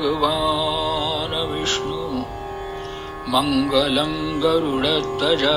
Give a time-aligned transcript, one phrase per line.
[0.00, 1.96] भगवान् विष्णु
[3.28, 4.12] मङ्गलं
[4.42, 5.56] गरुडध्वजा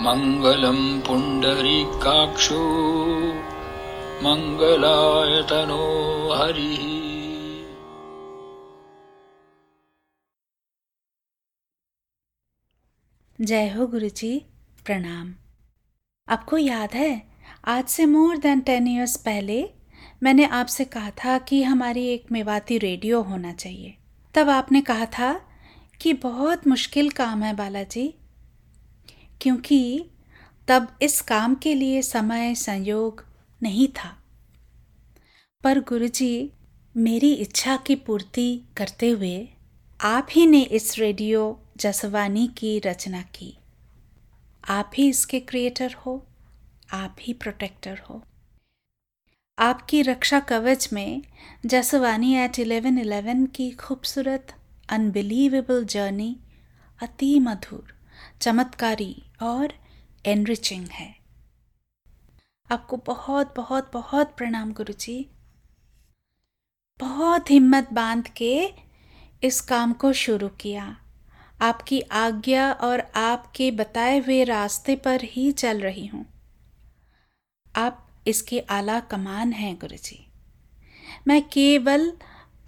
[0.00, 2.60] मङ्गलं पुण्डरीकाक्षो
[4.24, 5.84] मङ्गलायतनो
[6.32, 6.86] हरिः।
[13.46, 14.32] जय हो गुरु जी
[14.86, 15.34] प्रणाम।
[16.28, 17.12] आपको याद है,
[17.64, 19.81] आज से मोर देन टेन ईयर्स पहले
[20.22, 23.94] मैंने आपसे कहा था कि हमारी एक मेवाती रेडियो होना चाहिए।
[24.34, 25.32] तब आपने कहा था
[26.00, 28.14] कि बहुत मुश्किल काम है बालाजी,
[29.40, 30.06] क्योंकि
[30.68, 33.24] तब इस काम के लिए समय, संयोग
[33.62, 34.16] नहीं था।
[35.64, 36.50] पर गुरुजी,
[36.96, 39.48] मेरी इच्छा की पूर्ति करते हुए
[40.00, 43.58] आप ही ने इस रेडियो जसवानी की रचना की।
[44.68, 46.26] आप ही इसके क्रिएटर हो,
[46.92, 48.22] आप ही प्रोटेक्टर हो।
[49.58, 51.22] आपकी रक्षा कवच में
[51.66, 54.54] जसवानी एट इलेवन इलेवन की खूबसूरत
[54.88, 56.36] अनबिलीवेबल जर्नी
[57.02, 57.94] अति मधुर,
[58.40, 59.72] चमत्कारी और
[60.26, 61.14] एनरिचिंग है।
[62.70, 65.30] आपको बहुत बहुत बहुत प्रणाम गुरु जी
[67.00, 68.54] बहुत हिम्मत बाँध के
[69.42, 70.96] इस काम को शुरू किया।
[71.60, 76.26] आपकी आज्ञा और आपके बताए हुए रास्ते पर ही चल रही हूँ।
[77.76, 80.26] आप इसके आला कमान हैं गुरु जी
[81.28, 82.12] मैं केवल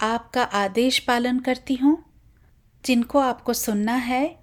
[0.00, 1.96] आपका आदेश पालन करती हूँ।
[2.84, 4.38] जिनको आपको सुनना है,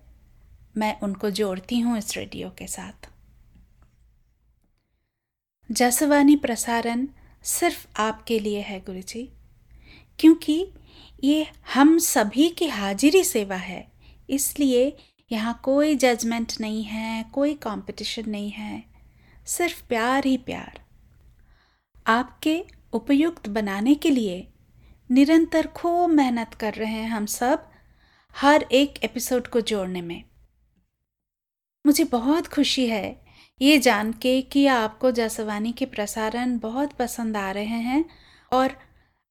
[0.78, 3.10] मैं उनको जोड़ती हूँ इस रेडियो के साथ।
[5.70, 7.08] जसवानी प्रसारण
[7.44, 9.24] सिर्फ़ आपके लिए है गुरु जी
[10.20, 10.66] क्योंकि
[11.24, 13.88] ये हम सभी की हाजिरी सेवा है।
[14.30, 14.98] इसलिए
[15.32, 18.84] यहाँ कोई जजमेंट नहीं है, कोई कंपटीशन नहीं है,
[19.48, 20.81] सिर्फ़ प्यार ही प्यार।
[22.08, 22.64] आपके
[22.94, 24.48] उपयुक्त बनाने के लिए
[25.12, 27.70] निरंतर खूब मेहनत कर रहे हैं हम सब
[28.36, 30.24] हर एक एपिसोड को जोड़ने में।
[31.86, 33.22] मुझे बहुत खुशी है
[33.62, 38.06] ये जान के कि आपको जसवानी के प्रसारण बहुत पसंद आ रहे हैं
[38.52, 38.76] और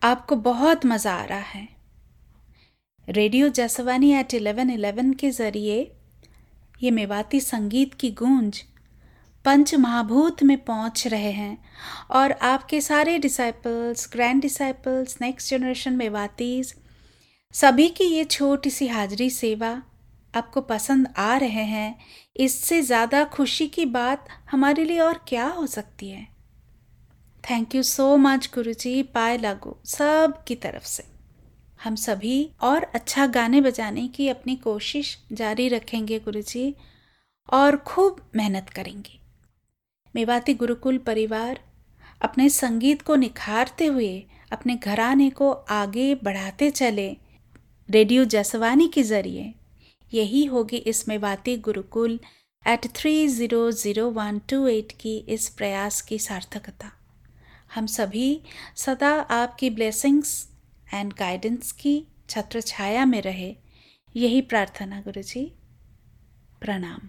[0.02, 1.68] आपको बहुत मज़ा आ रहा है।
[3.08, 5.92] Radio Jaswani at eleven eleven के ज़रिए
[6.82, 8.62] ये मेवाती संगीत की गूंज
[9.44, 11.64] पंच महाभूत में पहुँच रहे हैं
[12.10, 16.74] और आपके सारे disciples grand disciples next generation में मेवातीज
[17.54, 19.82] सभी की ये छोटी सी हाजिरी सेवा
[20.34, 21.98] आपको पसंद आ रहे हैं,
[22.36, 26.26] इससे ज़्यादा खुशी की बात हमारे लिए और क्या हो सकती है?
[27.50, 31.04] थैंक यू सो मच गुरु जी पाए लागू, सब की तरफ़ से।
[31.84, 36.74] हम सभी और अच्छा गाने बजाने की अपनी कोशिश जारी रखेंगे गुरु जी
[37.48, 39.19] और खूब मेहनत करेंगे।
[40.14, 41.60] मेवाती गुरुकुल परिवार
[42.20, 47.08] अपने संगीत को निखारते हुए, अपने घराने को आगे बढ़ाते चले
[47.88, 49.52] रेडियो जसवानी के ज़रिए।
[50.12, 52.18] यही होगी इस Mewati gurukul
[52.64, 56.90] at three zero zero one two eight की इस प्रयास की सार्थकता।
[57.74, 58.40] हम सभी
[58.76, 60.32] सदा आपकी ब्लेसिंग्स
[60.94, 61.94] एंड गाइडेंस की
[62.28, 63.54] छत्र छाया में रहे।
[64.14, 65.44] यही प्रार्थना गुरु जी
[66.60, 67.08] प्रणाम।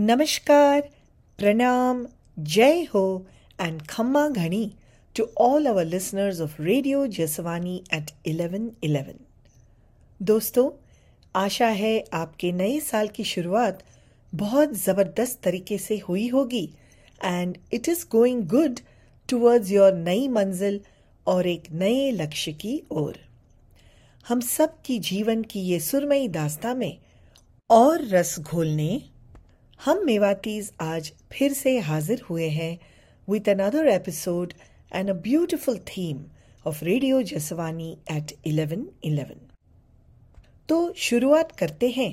[0.00, 0.80] नमस्कार,
[1.38, 2.04] प्रणाम,
[2.38, 3.26] जय हो
[3.60, 4.70] एंड खम्मा घनी
[5.16, 9.16] to all our listeners of radio Jaswani at 1111
[10.20, 10.70] दोस्तों,
[11.34, 13.82] आशा है आपके नए साल की शुरुआत
[14.32, 16.64] बहुत ज़बरदस्त तरीके से हुई होगी
[17.24, 18.80] and it is going good
[19.28, 20.80] towards your नई मंजिल
[21.26, 23.20] और एक नए लक्ष्य की ओर।
[24.28, 26.98] हम सब की जीवन की ये सुरमई दास्ता में
[27.70, 29.02] और रस घोलने
[29.80, 32.78] हम मेवातीज आज फिर से हाजिर हुए हैं
[33.30, 34.52] with another episode
[34.92, 36.24] and a beautiful theme
[36.66, 39.24] of radio Jaswani at 1111
[40.68, 42.12] तो शुरुआत करते हैं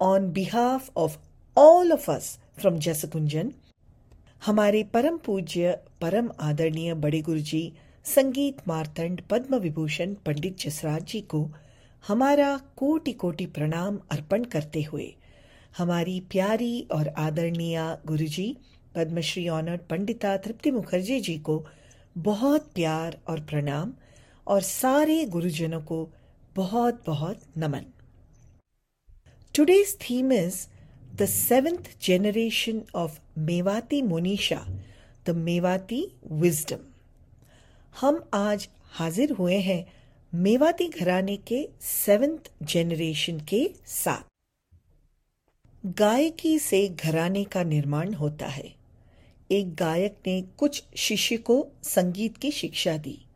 [0.00, 1.16] on behalf of
[1.56, 3.52] all of us from Jaskunjan
[4.46, 7.72] हमारे परम पूज्य, परम आदरणीय बड़े गुरु जी
[8.04, 11.48] संगीत मारतंड पद्म विभूषण पंडित जसराज जी को
[12.08, 15.14] हमारा कोटि कोटि प्रणाम अर्पण करते हुए
[15.78, 18.56] हमारी प्यारी और आदरणीय गुरुजी
[18.94, 21.66] पद्मश्री ऑनर पंडिता तृप्ति मुखर्जी जी को
[22.18, 23.92] बहुत प्यार और प्रणाम
[24.46, 25.98] और सारे गुरुजनों को
[26.56, 27.84] बहुत बहुत नमन।
[29.54, 30.66] Today's theme is
[31.16, 34.58] the seventh generation of Mewati Monisha,
[35.26, 36.00] the Mewati
[36.32, 36.78] wisdom
[38.00, 39.84] हम आज हाजिर हुए हैं
[40.34, 44.35] मेवाती घराने के सेवेंथ जेनरेशन के साथ।
[45.86, 48.74] गायकी से घराने का निर्माण होता है।
[49.50, 53.26] एक गायक ने कुछ शिष्य को संगीत की शिक्षा दी।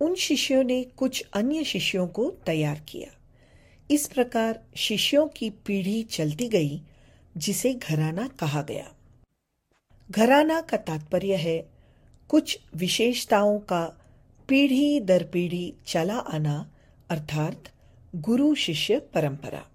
[0.00, 3.08] उन शिष्यों ने कुछ अन्य शिष्यों को तैयार किया।
[3.90, 6.80] इस प्रकार शिष्यों की पीढ़ी चलती गई,
[7.36, 8.92] जिसे घराना कहा गया।
[10.10, 11.70] घराना का तात्पर्य है,
[12.28, 14.00] कुछ विशेषताओं का
[14.48, 16.72] पीढ़ी दर पीढ़ी चला आना,
[17.10, 17.62] अर्थात
[18.16, 19.66] गुरु शिष्य परंपरा।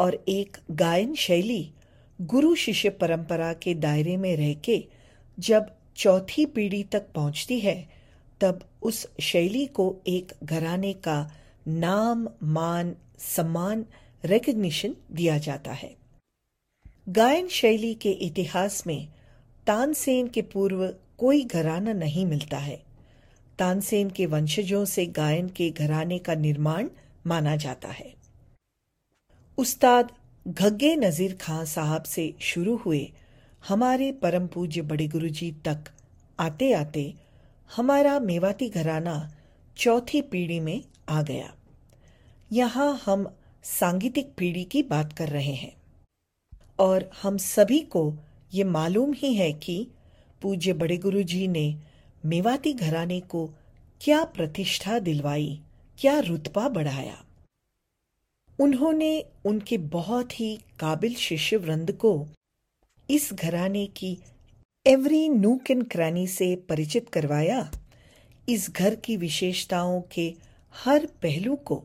[0.00, 1.72] और एक गायन शैली
[2.20, 4.84] गुरु शिष्य परंपरा के दायरे में रह के
[5.38, 5.66] जब
[5.96, 7.88] चौथी पीढ़ी तक पहुँचती है,
[8.40, 11.30] तब उस शैली को एक घराने का
[11.68, 13.86] नाम, मान, सम्मान
[14.24, 15.96] रिकग्निशन दिया जाता है।
[17.08, 19.08] गायन शैली के इतिहास में
[19.66, 22.82] तानसेन के पूर्व कोई घराना नहीं मिलता है।
[23.58, 26.88] तानसेन के वंशजों से गायन के घराने का निर्माण
[27.26, 28.14] माना जाता है।
[29.58, 30.12] उस्ताद
[30.46, 33.12] घग्गे नजीर खां साहब से शुरू हुए
[33.68, 35.88] हमारे परम पूज्य बड़े गुरुजी तक
[36.38, 37.04] आते आते
[37.76, 39.14] हमारा मेवाती घराना
[39.76, 41.52] चौथी पीढ़ी में आ गया।
[42.50, 43.26] यहाँ हम
[43.64, 45.74] सांगीतिक पीढ़ी की बात कर रहे हैं
[46.78, 48.14] और हम सभी को
[48.54, 49.86] ये मालूम ही है कि
[50.42, 51.66] पूज्य बड़े गुरु जी ने
[52.24, 53.46] मेवाती घराने को
[54.00, 55.60] क्या प्रतिष्ठा दिलवाई,
[55.98, 57.16] क्या रुतबा बढ़ाया।
[58.58, 62.26] उन्होंने उनके बहुत ही काबिल शिष्य वृंद को
[63.10, 64.18] इस घराने की
[64.86, 67.70] एवरी नूक एंड क्रैनी से परिचित करवाया।
[68.48, 70.34] इस घर की विशेषताओं के
[70.74, 71.82] हर पहलू को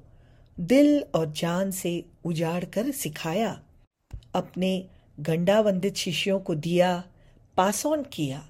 [0.60, 3.62] दिल और जान से उजाड़ कर सिखाया।
[4.36, 4.86] अपने
[5.20, 7.04] गंडावंदित शिष्यों को दिया
[7.58, 8.46] पास ऑन किया,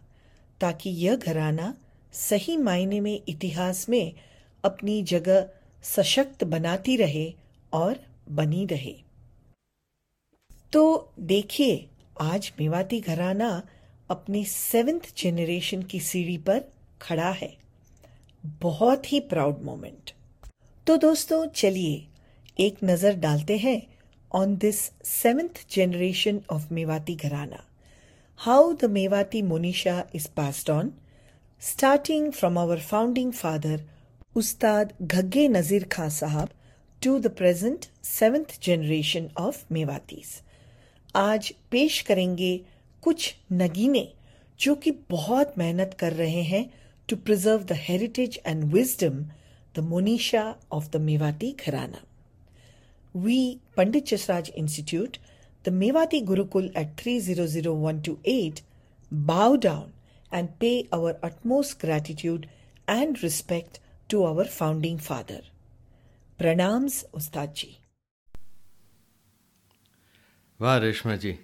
[0.61, 1.73] ताकि यह घराना
[2.13, 4.13] सही मायने में इतिहास में
[4.63, 5.49] अपनी जगह
[5.83, 7.33] सशक्त बनाती रहे
[7.73, 7.99] और
[8.31, 8.93] बनी रहे।
[10.73, 11.89] तो देखिए,
[12.21, 13.51] आज मेवाती घराना
[14.09, 16.63] अपनी सेवेंथ जेनरेशन की सीढ़ी पर
[17.01, 17.55] खड़ा है।
[18.61, 20.11] बहुत ही प्राउड मोमेंट
[20.87, 22.07] तो दोस्तों, चलिए
[22.59, 23.81] एक नज़र डालते हैं
[24.31, 27.63] on this seventh generation of Mewati gharana.
[28.39, 30.91] How the Mewati Monisha is passed on
[31.61, 33.83] starting from our founding father
[34.35, 36.49] Ustad Ghagge Nazir Khan Sahab
[37.01, 40.41] to the present seventh generation of Mewatis.
[41.15, 42.59] आज पेश करेंगे
[43.03, 44.07] कुछ नगीने
[44.59, 46.63] जो कि बहुत मेहनत कर रहे हैं
[47.09, 49.23] to preserve the heritage and wisdom
[49.75, 52.01] the Monisha of the Mewati gharana.
[53.15, 53.39] We
[53.77, 55.17] Pandit Jasraj institute
[55.65, 58.59] the Mewati gurukul at three zero zero one two eight
[59.11, 59.91] bow down
[60.31, 62.45] and pay our utmost gratitude
[62.87, 65.51] and respect to our founding father
[66.39, 67.77] pranams Ustad ji.
[70.61, 71.39] वाह रेशमा जी,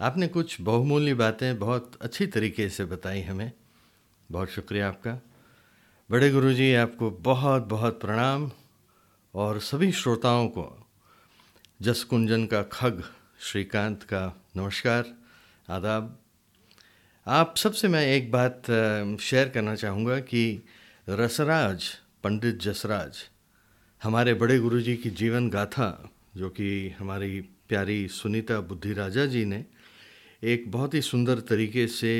[0.00, 3.52] आपने कुछ बहुमूल्य बातें बहुत अच्छी तरीके से बताई हमें।
[4.30, 5.12] बहुत शुक्रिया आपका।
[6.10, 8.50] बड़े गुरु जी आपको बहुत बहुत प्रणाम
[9.34, 10.86] और सभी श्रोताओं को।
[11.82, 13.02] जस कुंजन का खग,
[13.40, 15.12] श्रीकांत का नमस्कार,
[15.68, 16.18] आदाब।
[17.26, 18.62] आप सबसे मैं एक बात
[19.20, 20.62] शेयर करना चाहूँगा कि
[21.08, 21.90] रसराज,
[22.24, 23.18] पंडित जसराज,
[24.02, 29.44] हमारे बड़े गुरु जी की जीवन गाथा, जो कि हमारी प्यारी सुनीता बुद्धि राजा जी
[29.44, 29.64] ने
[30.42, 32.12] एक बहुत ही सुंदर तरीके से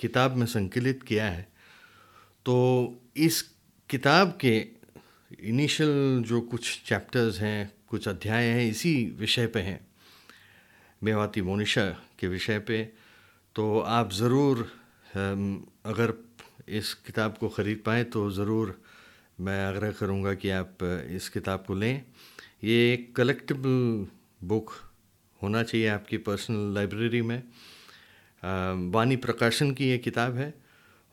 [0.00, 1.46] किताब में संकलित किया है।
[2.46, 2.56] तो
[3.16, 3.40] इस
[3.90, 4.56] किताब के
[5.42, 9.80] इनिशियल जो कुछ चैप्टर्स हैं, कुछ अध्याय हैं, इसी विषय पे हैं।
[11.02, 11.86] मेवाती मोनिशा
[12.18, 12.82] के विषय पे।
[13.56, 14.60] तो आप ज़रूर
[15.86, 16.12] अगर
[16.68, 18.80] इस किताब को ख़रीद पाएँ तो ज़रूर
[19.40, 22.02] मैं आग्रह करूँगा कि आप इस किताब को लें।
[22.64, 24.06] ये एक कलेक्टिबल
[24.48, 24.72] बुक
[25.40, 27.42] होना चाहिए आपकी पर्सनल लाइब्रेरी में।
[28.92, 30.52] वानी प्रकाशन की ये किताब है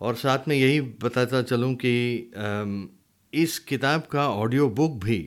[0.01, 1.91] और साथ में यही बताता चलूँ कि
[3.33, 5.19] इस किताब का ऑडियो बुक भी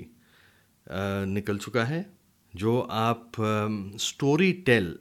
[0.86, 2.04] निकल चुका है,
[2.52, 3.32] जो आप
[4.66, 4.94] Storytel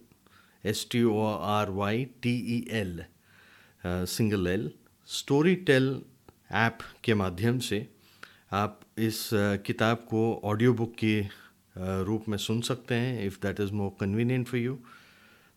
[0.63, 3.03] S T O R Y T E L
[3.83, 4.69] single L,
[5.55, 6.01] Storytel
[6.51, 7.87] app के माध्यम से
[8.53, 9.29] आप इस
[9.65, 11.21] किताब को ऑडियो बुक के
[11.77, 14.79] रूप में सुन सकते हैं if that is more convenient for you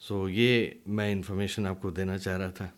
[0.00, 2.72] so ये मैं इन्फॉर्मेशन आपको देना चाह रहा था।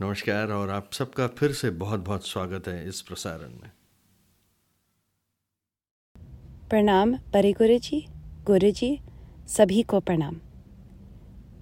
[0.00, 3.70] नमस्कार और आप सबका फिर से बहुत बहुत स्वागत है इस प्रसारण में।
[6.68, 8.06] प्रणाम बड़े गुरु जी
[8.44, 9.00] गुरु जी
[9.48, 10.40] सभी को प्रणाम।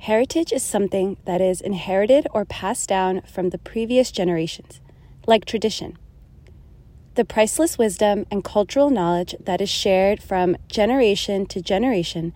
[0.09, 4.81] Heritage is something that is inherited or passed down from the previous generations,
[5.29, 5.93] like tradition.
[7.15, 12.33] The priceless wisdom and cultural knowledge that is shared from generation to generation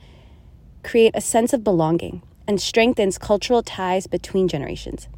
[0.85, 5.09] create a sense of belonging and strengthens cultural ties between generations.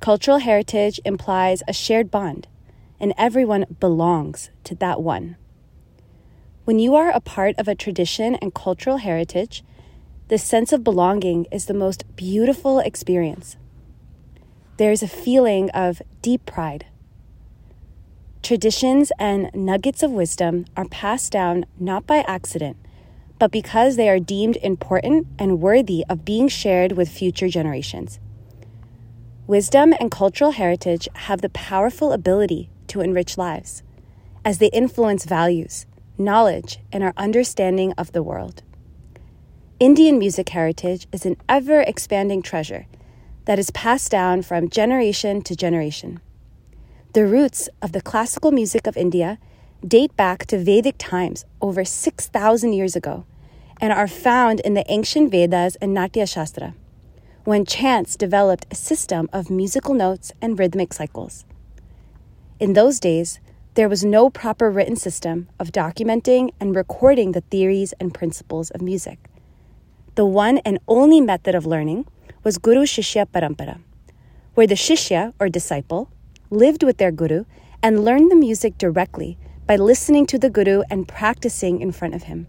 [0.00, 2.48] Cultural heritage implies a shared bond,
[2.98, 5.36] and everyone belongs to that one.
[6.64, 9.62] When you are a part of a tradition and cultural heritage,
[10.28, 13.56] the sense of belonging is the most beautiful experience.
[14.78, 16.86] There is a feeling of deep pride.
[18.46, 22.76] Traditions and nuggets of wisdom are passed down not by accident,
[23.40, 28.20] but because they are deemed important and worthy of being shared with future generations.
[29.48, 33.82] Wisdom and cultural heritage have the powerful ability to enrich lives
[34.44, 35.84] as they influence values,
[36.16, 38.62] knowledge, and our understanding of the world.
[39.80, 42.86] Indian music heritage is an ever expanding treasure
[43.46, 46.20] that is passed down from generation to generation.
[47.16, 49.38] The roots of the classical music of India
[49.80, 53.24] date back to Vedic times over 6,000 years ago
[53.80, 56.74] and are found in the ancient Vedas and Natya Shastra,
[57.44, 61.46] when chants developed a system of musical notes and rhythmic cycles.
[62.60, 63.40] In those days,
[63.76, 68.82] there was no proper written system of documenting and recording the theories and principles of
[68.82, 69.18] music.
[70.16, 72.04] The one and only method of learning
[72.44, 73.78] was Guru Shishya Parampara,
[74.52, 76.10] where the Shishya, or disciple,
[76.50, 77.44] lived with their Guru
[77.82, 82.24] and learned the music directly by listening to the Guru and practicing in front of
[82.24, 82.46] him.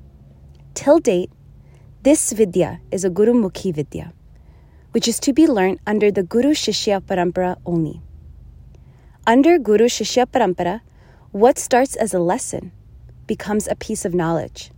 [0.74, 1.32] Till date,
[2.04, 4.14] this Vidya is a Guru Mukhi Vidya,
[4.92, 8.02] which is to be learned under the Guru Shishya Parampara only.
[9.26, 10.82] Under Guru Shishya Parampara,
[11.32, 12.72] what starts as a lesson
[13.26, 14.72] becomes a piece of knowledge,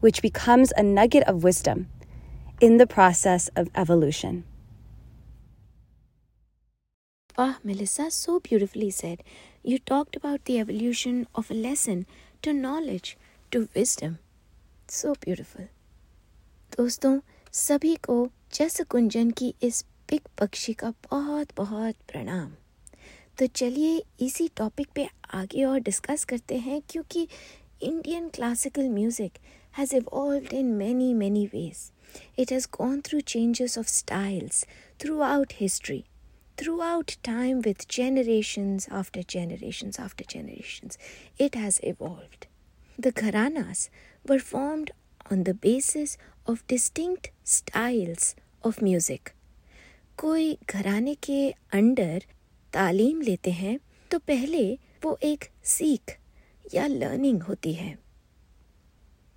[0.00, 1.88] which becomes a nugget of wisdom
[2.60, 4.44] in the process of evolution.
[7.38, 9.22] Ah, Melissa, so beautifully said.
[9.64, 12.06] You talked about the evolution of a lesson
[12.42, 13.16] to knowledge,
[13.52, 14.18] to wisdom.
[14.88, 15.66] So beautiful.
[16.76, 17.18] दोस्तों
[17.54, 18.16] सभी को
[18.54, 22.50] जस कुंजन की इस pick पक्षी का बहुत बहुत प्रणाम
[23.38, 27.26] तो चलिए इसी टॉपिक पे आगे और डिस्कस करते हैं क्योंकि
[27.82, 29.38] Indian classical music
[29.78, 31.90] has evolve in many many ways
[32.38, 34.66] it has gone through changes of styles
[35.22, 36.04] throughout history
[36.56, 40.98] throughout time with generations after generations after generations.
[41.38, 42.46] It has evolved.
[42.98, 43.88] The gharanas
[44.26, 44.92] were formed
[45.30, 49.34] on the basis of distinct styles of music.
[50.18, 51.38] कोई घराने के
[51.74, 52.24] under
[52.72, 53.78] तालीम लेते हैं
[54.10, 54.62] तो पहले
[55.04, 56.16] वो एक सीख
[56.74, 57.96] या लर्निंग होती है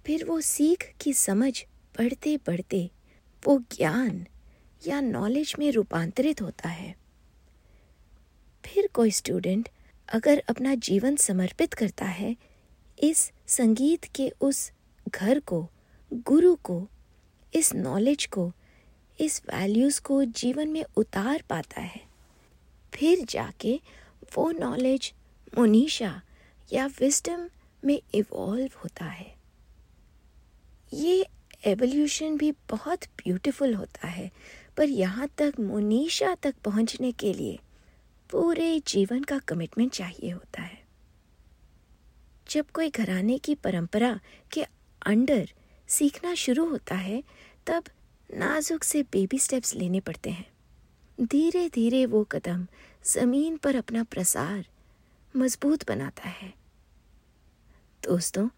[0.06, 1.54] फिर वो सीख की समझ
[1.98, 2.90] बढ़ते बढ़ते
[3.44, 4.26] वो ज्ञान
[4.88, 6.96] या नॉलेज में रूपांतरित होता है
[8.68, 9.70] फिर कोई स्टूडेंट
[10.10, 12.36] अगर अपना जीवन समर्पित करता है,
[13.04, 14.72] इस संगीत के उस
[15.10, 15.70] घर को,
[16.12, 16.88] गुरु को,
[17.54, 18.52] इस नॉलेज को,
[19.20, 22.02] इस वैल्यूज़ को जीवन में उतार पाता है,
[22.94, 23.80] फिर जाके
[24.38, 25.14] वो नॉलेज
[25.58, 26.22] मोनीशा
[26.74, 27.50] या विस्डम
[27.84, 29.36] में इवॉल्व होता है।
[30.94, 31.26] ये
[31.66, 34.32] एवोल्यूशन भी बहुत ब्यूटीफुल होता है,
[34.78, 37.60] पर यहाँ तक मोनीशा तक पहुँचने के लिए
[38.30, 40.88] पूरे जीवन का कमिटमेंट चाहिए होता है।
[42.50, 44.20] जब कोई घराने की परंपरा
[44.52, 44.64] के
[45.06, 45.54] अंडर
[45.88, 47.24] सीखना शुरू होता है,
[47.68, 47.84] तब
[48.34, 50.52] नाजुक से बेबी स्टेप्स लेने पड़ते हैं।
[51.22, 52.68] धीरे धीरे वो कदम
[53.06, 54.68] ज़मीन पर अपना प्रसार
[55.36, 56.54] मज़बूत बनाता है।
[58.04, 58.50] दोस्तों,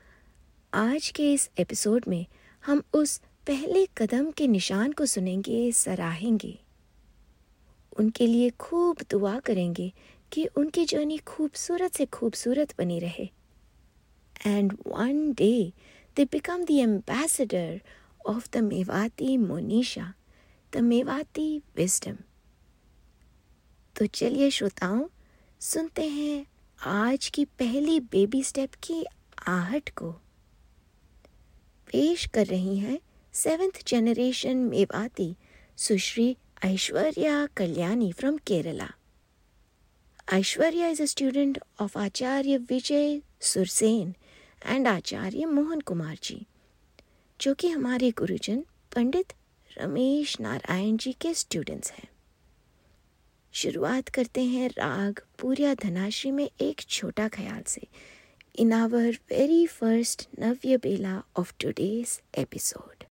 [0.73, 2.25] आज के इस एपिसोड में
[2.65, 6.59] हम उस पहले कदम के निशान को सुनेंगे, सराहेंगे।
[7.99, 9.91] उनके लिए खूब दुआ करेंगे
[10.31, 13.29] कि उनकी जर्नी खूबसूरत से खूबसूरत बनी रहे।
[14.47, 15.73] And one day
[16.15, 17.81] they become the ambassador
[18.27, 20.13] of the Mewati Monisha
[20.73, 22.17] the Mewati wisdom
[23.95, 25.03] तो चलिए श्रोताओं,
[25.61, 26.45] सुनते हैं
[26.79, 29.03] आज की पहली बेबी स्टेप की
[29.47, 30.11] आहट को।
[31.87, 32.99] पेश कर रही हैं
[33.33, 35.35] seventh generation Mewati
[35.77, 38.87] Sushri Aishwarya Kalyani from Kerala
[40.31, 44.11] Aishwarya is a student of Acharya Vijay Sursen
[44.65, 46.43] and Acharya Mohan Kumar ji
[47.39, 48.59] जो कि हमारे गुरुजन
[48.95, 49.33] पंडित
[49.77, 52.07] रमेश नारायण जी के स्टूडेंट्स हैं।
[53.53, 57.87] शुरुआत करते हैं राग पूर्या धनाश्री में एक छोटा ख्याल से
[58.55, 63.08] इन आवर वेरी फ़र्स्ट नव्य बेला of today's episode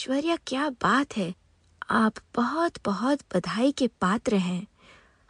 [0.00, 1.34] Aishwarya, क्या बात है?
[1.90, 4.66] आप बहुत बहुत बधाई के पात्र हैं।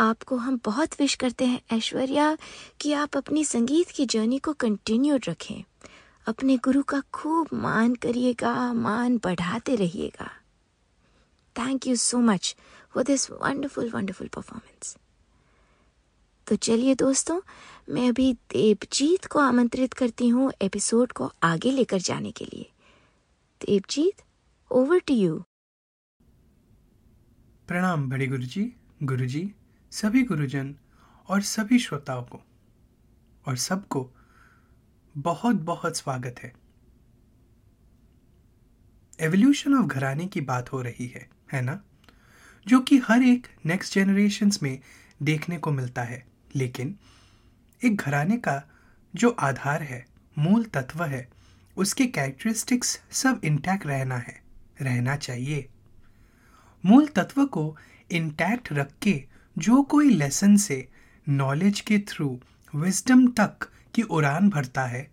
[0.00, 2.37] आपको हम बहुत विश करते हैं, ऐश्वर्या,
[2.80, 5.64] कि आप अपनी संगीत की जर्नी को कंटिन्यू रखें।
[6.26, 10.30] अपने गुरु का खूब मान करिएगा, मान बढ़ाते रहिएगा।
[11.56, 12.56] Thank you so much
[12.94, 14.96] for this wonderful wonderful performance
[16.46, 17.40] तो चलिए दोस्तों,
[17.90, 22.70] मैं अभी देवजीत को आमंत्रित करती हूँ एपिसोड को आगे लेकर जाने के लिए।
[23.61, 24.22] देवजीत?
[24.72, 25.44] ओवर टू यू
[27.68, 29.54] प्रणाम बड़े गुरुजी गुरुजी,
[29.90, 30.76] सभी गुरुजन
[31.28, 32.42] और सभी श्रोताओं को।
[33.46, 34.11] और सबको
[35.16, 36.54] बहुत बहुत स्वागत है।
[39.20, 41.83] एवोल्यूशन ऑफ़ घराने की बात हो रही है है ना?
[42.66, 44.80] जो कि हर एक नेक्स्ट जनरेशन्स में
[45.22, 46.98] देखने को मिलता है। लेकिन
[47.85, 48.70] एक घराने का
[49.14, 50.06] जो आधार है,
[50.38, 51.30] मूल तत्व है,
[51.76, 54.49] उसके कैरेक्टरिस्टिक्स सब इंटैक्ट रहना है।
[54.83, 55.69] रहना चाहिए।
[56.87, 57.77] मूल तत्व को
[58.11, 59.25] इंटैक्ट रख के
[59.59, 60.88] जो कोई लेसन से
[61.29, 62.40] नॉलेज के थ्रू
[62.75, 65.11] विजडम तक की उड़ान भरता है,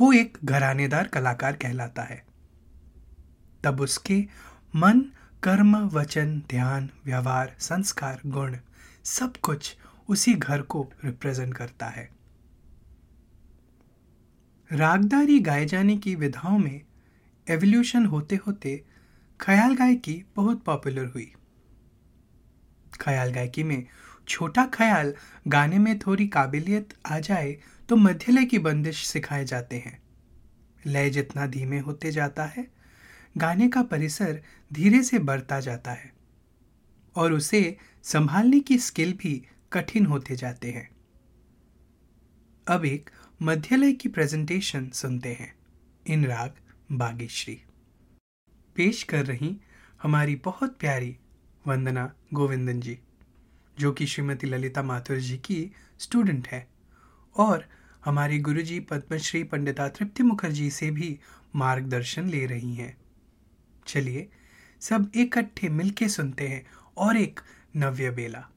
[0.00, 2.26] वो एक घरानेदार कलाकार कहलाता है।
[3.64, 4.26] तब उसके
[4.76, 5.00] मन,
[5.42, 8.56] कर्म, वचन, ध्यान, व्यवहार, संस्कार, गुण
[9.04, 9.76] सब कुछ
[10.08, 12.10] उसी घर को रिप्रेजेंट करता है।
[14.72, 16.80] रागदारी गाए जाने की विधाओं में
[17.48, 18.84] एवोल्यूशन होते होते
[19.40, 21.32] ख्याल गायकी बहुत पॉपुलर हुई।
[23.00, 23.84] ख्याल गायकी में
[24.28, 25.14] छोटा ख्याल
[25.48, 27.56] गाने में थोड़ी काबिलियत आ जाए
[27.88, 29.98] तो मध्यलय की बंदिश सिखाए जाते हैं।
[30.86, 32.66] लय जितना धीमे होते जाता है,
[33.38, 36.12] गाने का परिसर धीरे से बढ़ता जाता है
[37.16, 40.88] और उसे संभालने की स्किल भी कठिन होते जाते हैं।
[42.66, 43.10] अब एक
[43.42, 45.54] मध्यलय की प्रेजेंटेशन सुनते हैं।
[46.06, 46.54] इन राग
[46.92, 47.62] बागेश्री।
[48.76, 49.56] पेश कर रही
[50.02, 51.16] हमारी बहुत प्यारी
[51.66, 52.98] वंदना गोविंदन जी,
[53.78, 56.68] जो कि श्रीमती ललिता माथुर जी की स्टूडेंट है
[57.36, 57.68] और
[58.04, 61.18] हमारे गुरुजी पद्मश्री पंडिता तृप्ति मुखर्जी से भी
[61.56, 62.96] मार्गदर्शन ले रही हैं।
[63.86, 64.28] चलिए,
[64.80, 67.40] सब इकट्ठे मिलके सुनते हैं और एक
[67.76, 68.48] नव्य बेला।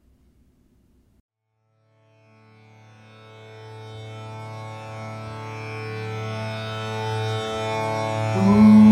[8.42, 8.91] Ooh.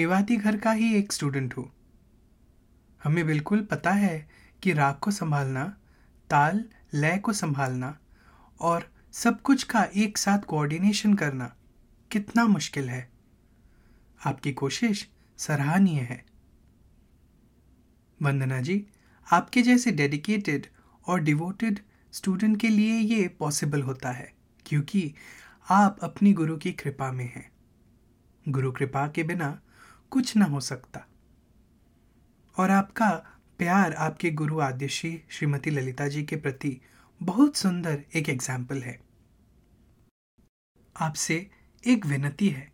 [0.00, 1.72] मेवाती घर का ही एक स्टूडेंट हूँ।
[3.04, 4.28] हमें बिल्कुल पता है
[4.62, 5.76] कि राग को संभालना,
[6.30, 6.64] ताल,
[6.94, 7.98] लय को संभालना
[8.60, 11.56] और सब कुछ का एक साथ कोऑर्डिनेशन करना
[12.12, 13.10] कितना मुश्किल है।
[14.26, 16.24] आपकी कोशिश सराहनीय है।
[18.22, 18.86] वंदना जी,
[19.32, 20.66] आपके जैसे डेडिकेटेड
[21.06, 21.80] और डिवोटेड
[22.12, 24.32] स्टूडेंट के लिए ये पॉसिबल होता है
[24.66, 25.14] क्योंकि
[25.70, 27.50] आप अपनी गुरु की कृपा में हैं।
[28.48, 29.60] गुरु कृपा के बिना
[30.12, 31.06] कुछ ना हो सकता।
[32.56, 33.10] और आपका
[33.58, 36.80] प्यार आपके गुरु आद्यश्री श्रीमती ललिता जी के प्रति
[37.20, 38.98] बहुत सुंदर एक एग्ज़ाम्पल है।
[40.96, 41.50] आपसे
[41.84, 42.72] एक विनती है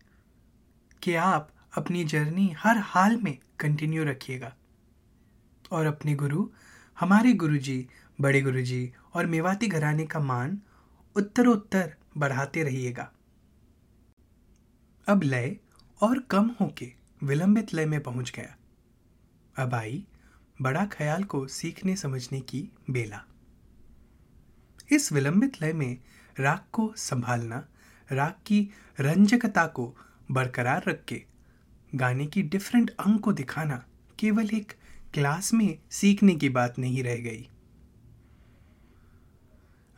[1.03, 4.55] कि आप अपनी जर्नी हर हाल में कंटिन्यू रखिएगा।
[5.73, 6.49] और अपने गुरु,
[7.01, 7.89] हमारे गुरु जी,
[8.21, 10.59] बड़े गुरु जी और मेवाती घराने का मान
[11.17, 13.11] उत्तरोत्तर बढ़ाते रहिएगा।
[15.07, 15.57] अब लय
[16.01, 16.93] और कम होके
[17.27, 18.57] विलंबित लय में पहुँच गया।
[19.57, 20.07] अब आई
[20.63, 23.25] बड़ा ख्याल को सीखने समझने की बेला।
[24.93, 25.99] इस विलंबित लय में
[26.41, 27.69] राग को संभालना,
[28.13, 28.71] राग की
[29.01, 29.97] रंजकता को
[30.31, 31.25] बरकरार रख के,
[31.95, 33.87] गाने की डिफरेंट अंग को दिखाना
[34.19, 34.73] केवल एक
[35.15, 37.49] क्लास में सीखने की बात नहीं रह गई।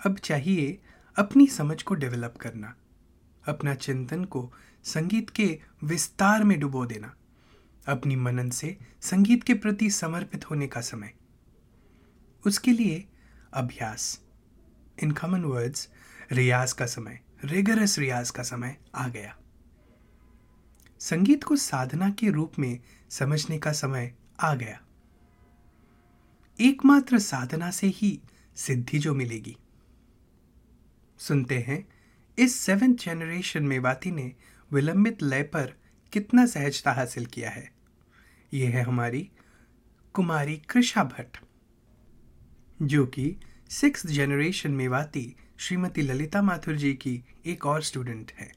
[0.07, 0.83] अब चाहिए
[1.16, 2.76] अपनी समझ को डेवलप करना,
[3.49, 4.53] अपना चिंतन को
[4.85, 7.14] संगीत के विस्तार में डुबो देना।
[7.89, 11.12] अपनी मनन से संगीत के प्रति समर्पित होने का समय।
[12.47, 13.09] उसके लिए
[13.53, 14.22] अभ्यास,
[15.03, 15.89] इन कॉमन वर्ड्स
[16.32, 19.36] रियाज का समय रेगरस रियाज का समय आ गया।
[21.01, 22.80] संगीत को साधना के रूप में
[23.11, 24.80] समझने का समय आ गया।
[26.61, 28.20] एकमात्र साधना से ही
[28.57, 29.57] सिद्धि जो मिलेगी।
[31.18, 31.89] सुनते हैं,
[32.39, 34.32] इस सेवेंथ जनरेशन मेवाती ने
[34.72, 35.74] विलंबित लय पर
[36.12, 37.78] कितना सहजता हासिल किया है।
[38.53, 39.30] ये है हमारी
[40.12, 41.38] कुमारी कृषा भट्ट,
[42.82, 43.36] जो कि
[43.70, 48.53] सिक्स जनरेशन मेवाती श्रीमती ललिता माथुर जी की एक और स्टूडेंट है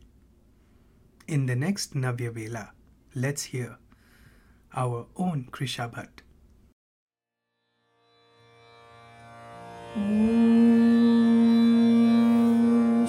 [1.30, 2.74] इन द नेक्स्ट नव्य वेला
[3.18, 3.78] let's hear
[4.76, 6.22] our own Krisha Bhatt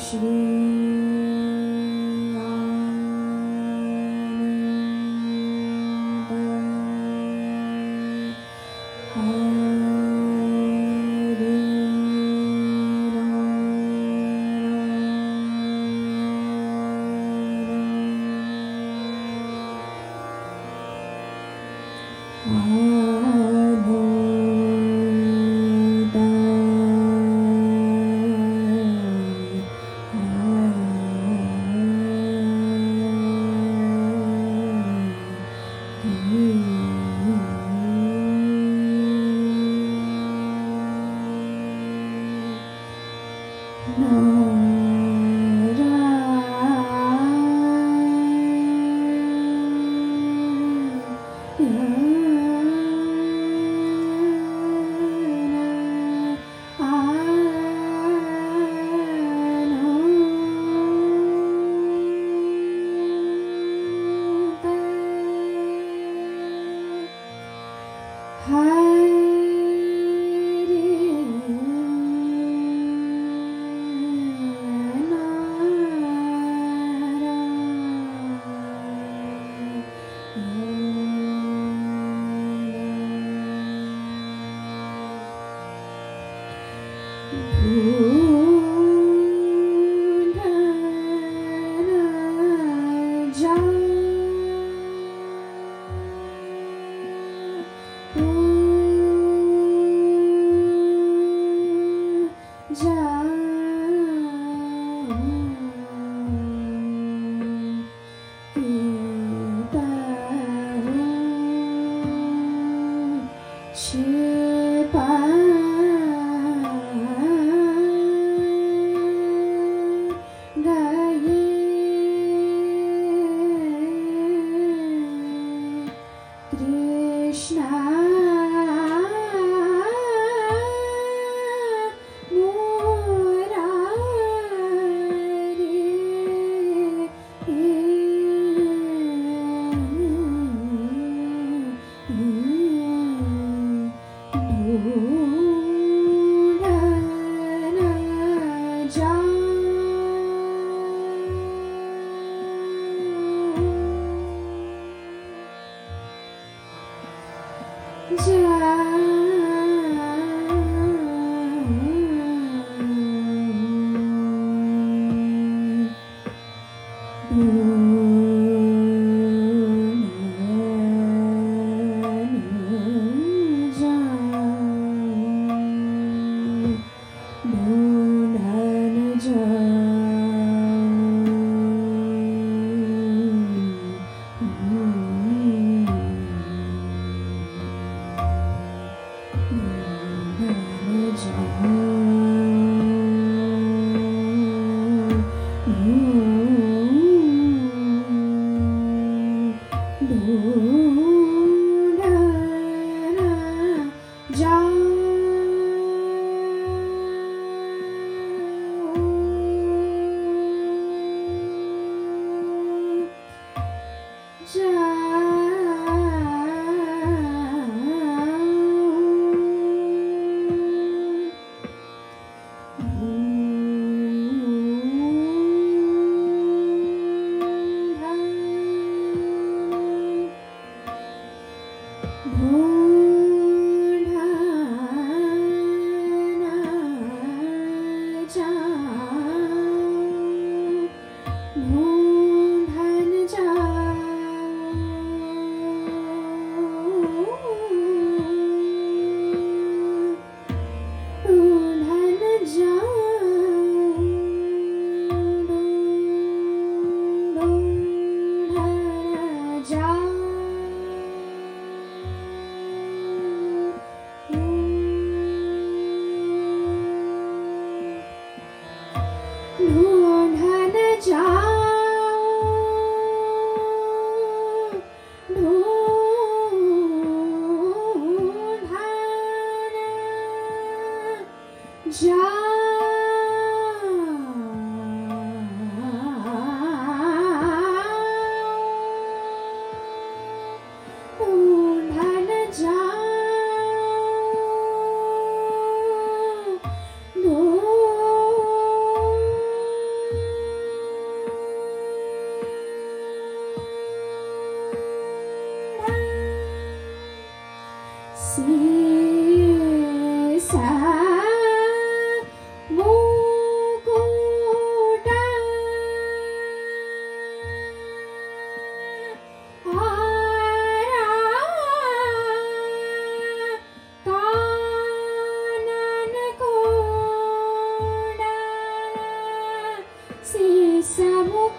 [0.03, 0.72] Mm-hmm.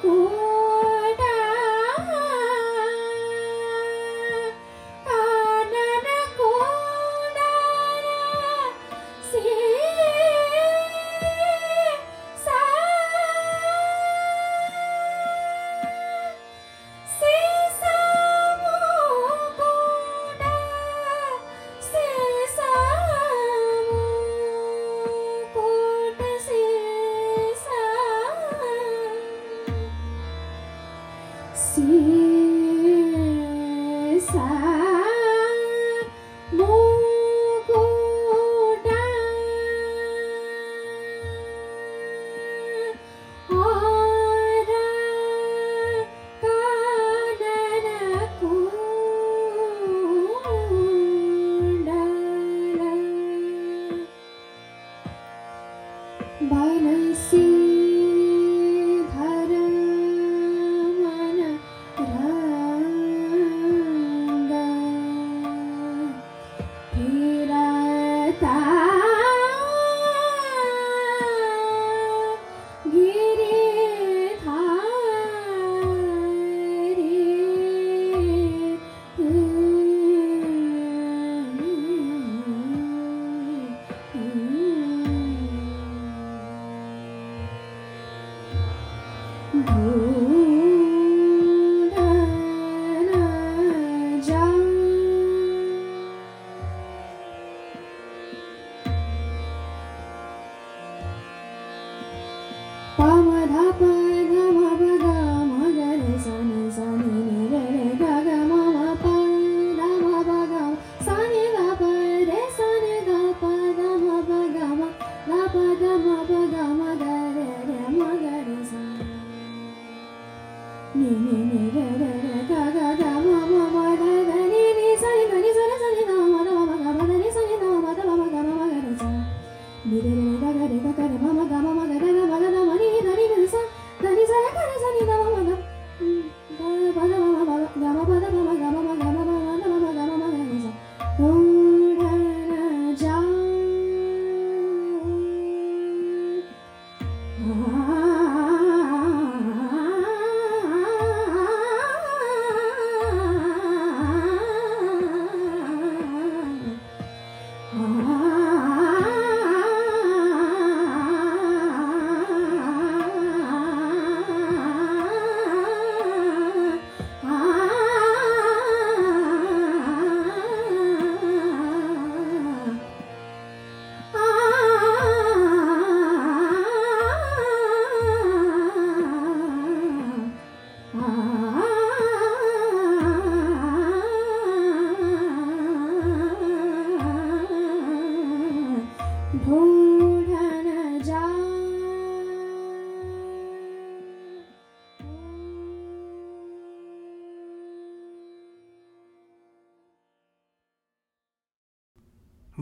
[0.05, 0.42] Ooh.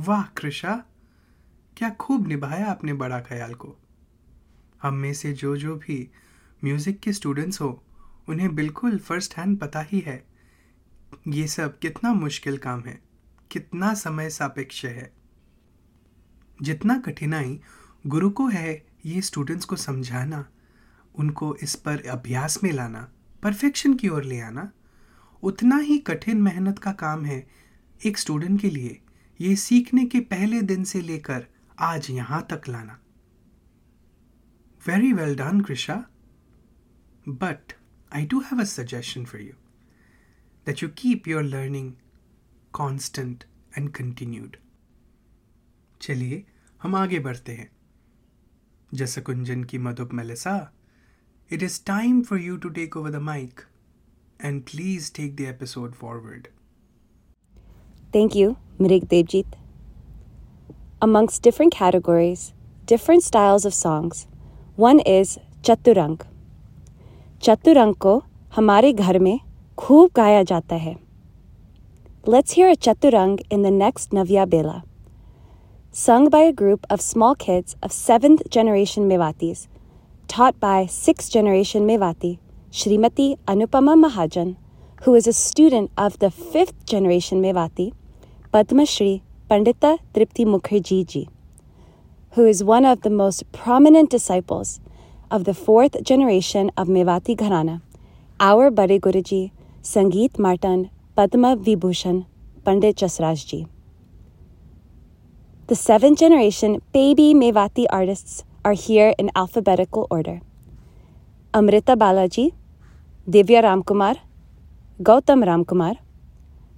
[0.02, 0.74] वाह कृषा
[1.78, 3.76] क्या खूब निभाया आपने बड़ा ख्याल को।
[4.82, 5.98] हम में से जो जो भी
[6.64, 7.84] म्यूज़िक के स्टूडेंट्स हो,
[8.30, 10.24] उन्हें बिल्कुल फ़र्स्ट हैंड पता ही है।
[11.28, 13.00] ये सब कितना मुश्किल काम है,
[13.52, 15.12] कितना समय सापेक्ष है।
[16.60, 17.60] जितना कठिनाई
[18.06, 18.74] गुरु को है,
[19.06, 20.46] ये स्टूडेंट्स को समझाना,
[21.16, 23.08] उनको इस पर अभ्यास में लाना
[23.44, 24.72] परफेक्शन की ओर ले आना,
[25.44, 27.46] उतना ही कठिन मेहनत का काम है
[28.02, 29.00] एक स्टूडेंट के लिए।
[29.42, 31.46] ये सीखने के पहले दिन से लेकर
[31.80, 33.00] आज यहाँ तक लाना।
[34.88, 35.96] Very well done Krisha
[37.30, 37.74] but
[38.16, 39.54] I do have a suggestion for you
[40.66, 41.92] that you keep your learning
[42.74, 43.44] constant
[43.78, 44.58] and continued
[46.02, 46.46] चलिए,
[46.82, 47.70] हम आगे बढ़ते हैं।
[48.94, 50.58] जसकुंजन की Madhup Melissa
[51.52, 53.62] it is time for you to take over the mic
[54.44, 56.48] and please take the episode forward
[58.13, 59.47] Thank you, Mirik Devjit.
[61.03, 62.53] Amongst different categories,
[62.87, 64.27] different styles of songs,
[64.77, 66.21] one is Chaturang.
[67.41, 68.23] Chaturang को
[68.57, 69.39] हमारे घर में
[69.79, 70.97] खूब गाया जाता है
[72.25, 74.85] Let's hear a Chaturang in the next Navya Bela.
[75.93, 79.69] Sung by a group of small kids of 7th generation Mewatis,
[80.29, 82.39] taught by 6th generation Mewati,
[82.71, 84.57] Srimati Anupama Mahajan,
[85.03, 87.93] who is a student of the 5th generation Mewati,
[88.54, 91.30] Padma Shri Pandita Tripti Mukherjee ji,
[92.32, 94.82] who is one of the most prominent disciples
[95.32, 97.80] of the 4th generation of Mewati Gharana,
[98.42, 102.26] our Bade Guruji, Sangeet Martan Padma Vibhushan
[102.66, 103.68] Pandit Jasraj ji.
[105.68, 110.42] The seventh generation baby Mewati artists are here in alphabetical order.
[111.54, 112.54] Amrita Balaji,
[113.30, 114.18] Divya Ramkumar,
[115.02, 115.96] Gautam Ramkumar,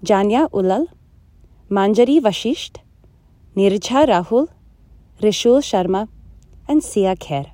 [0.03, 0.86] Janya Ulal,
[1.72, 2.80] Manjari Vashisht,
[3.55, 4.49] Nirja Rahul,
[5.22, 6.09] Rishul Sharma,
[6.68, 7.52] and Sia Kher.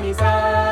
[0.00, 0.69] नि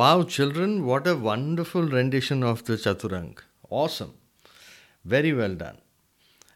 [0.00, 3.38] Wow, children, what a wonderful rendition of the Chaturang.
[3.70, 4.14] Awesome.
[5.04, 5.78] Very well done.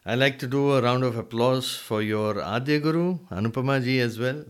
[0.05, 4.19] I like to do a round of applause for your Adya Guru, Anupama ji, as
[4.19, 4.45] well,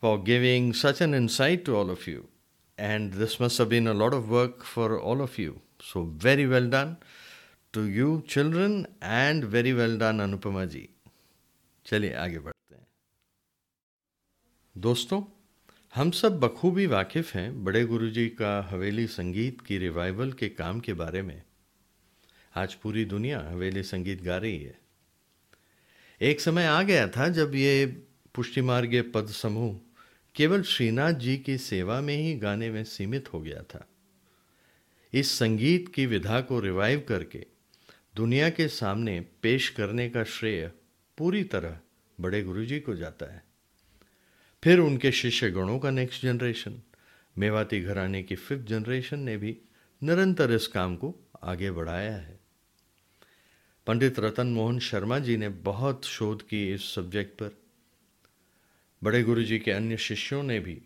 [0.00, 2.28] for giving such an insight to all of you.
[2.78, 5.60] And this must have been a lot of work for all of you.
[5.82, 6.98] So, very well done
[7.72, 10.90] to you, children, and very well done, Anupama ji.
[11.86, 12.86] चलिए आगे बढ़ते हैं
[14.78, 15.22] दोस्तों
[15.95, 20.93] हम सब बखूबी वाकिफ हैं बड़े गुरुजी का हवेली संगीत की रिवाइवल के काम के
[20.93, 21.43] बारे में।
[22.55, 24.79] आज पूरी दुनिया हवेली संगीत गा रही है।
[26.21, 27.85] एक समय आ गया था जब ये
[28.33, 29.79] पुष्टिमार्गीय पद समूह
[30.35, 33.87] केवल श्रीनाथ जी की सेवा में ही गाने में सीमित हो गया था।
[35.13, 37.45] इस संगीत की विधा को रिवाइव करके
[38.15, 40.71] दुनिया के सामने पेश करने का श्रेय
[41.17, 41.79] पूरी तरह
[42.21, 43.44] बड़े गुरुजी को जाता है।
[44.65, 46.81] फिर उनके शिष्य गणों का नेक्स्ट जनरेशन
[47.37, 49.57] मेवाती घराने की फिफ्थ जनरेशन ने भी
[50.03, 52.39] निरंतर इस काम को आगे बढ़ाया है।
[53.87, 57.57] पंडित रतन मोहन शर्मा जी ने बहुत शोध की इस सब्जेक्ट पर।
[59.03, 60.81] बड़े गुरु जी के अन्य शिष्यों ने भी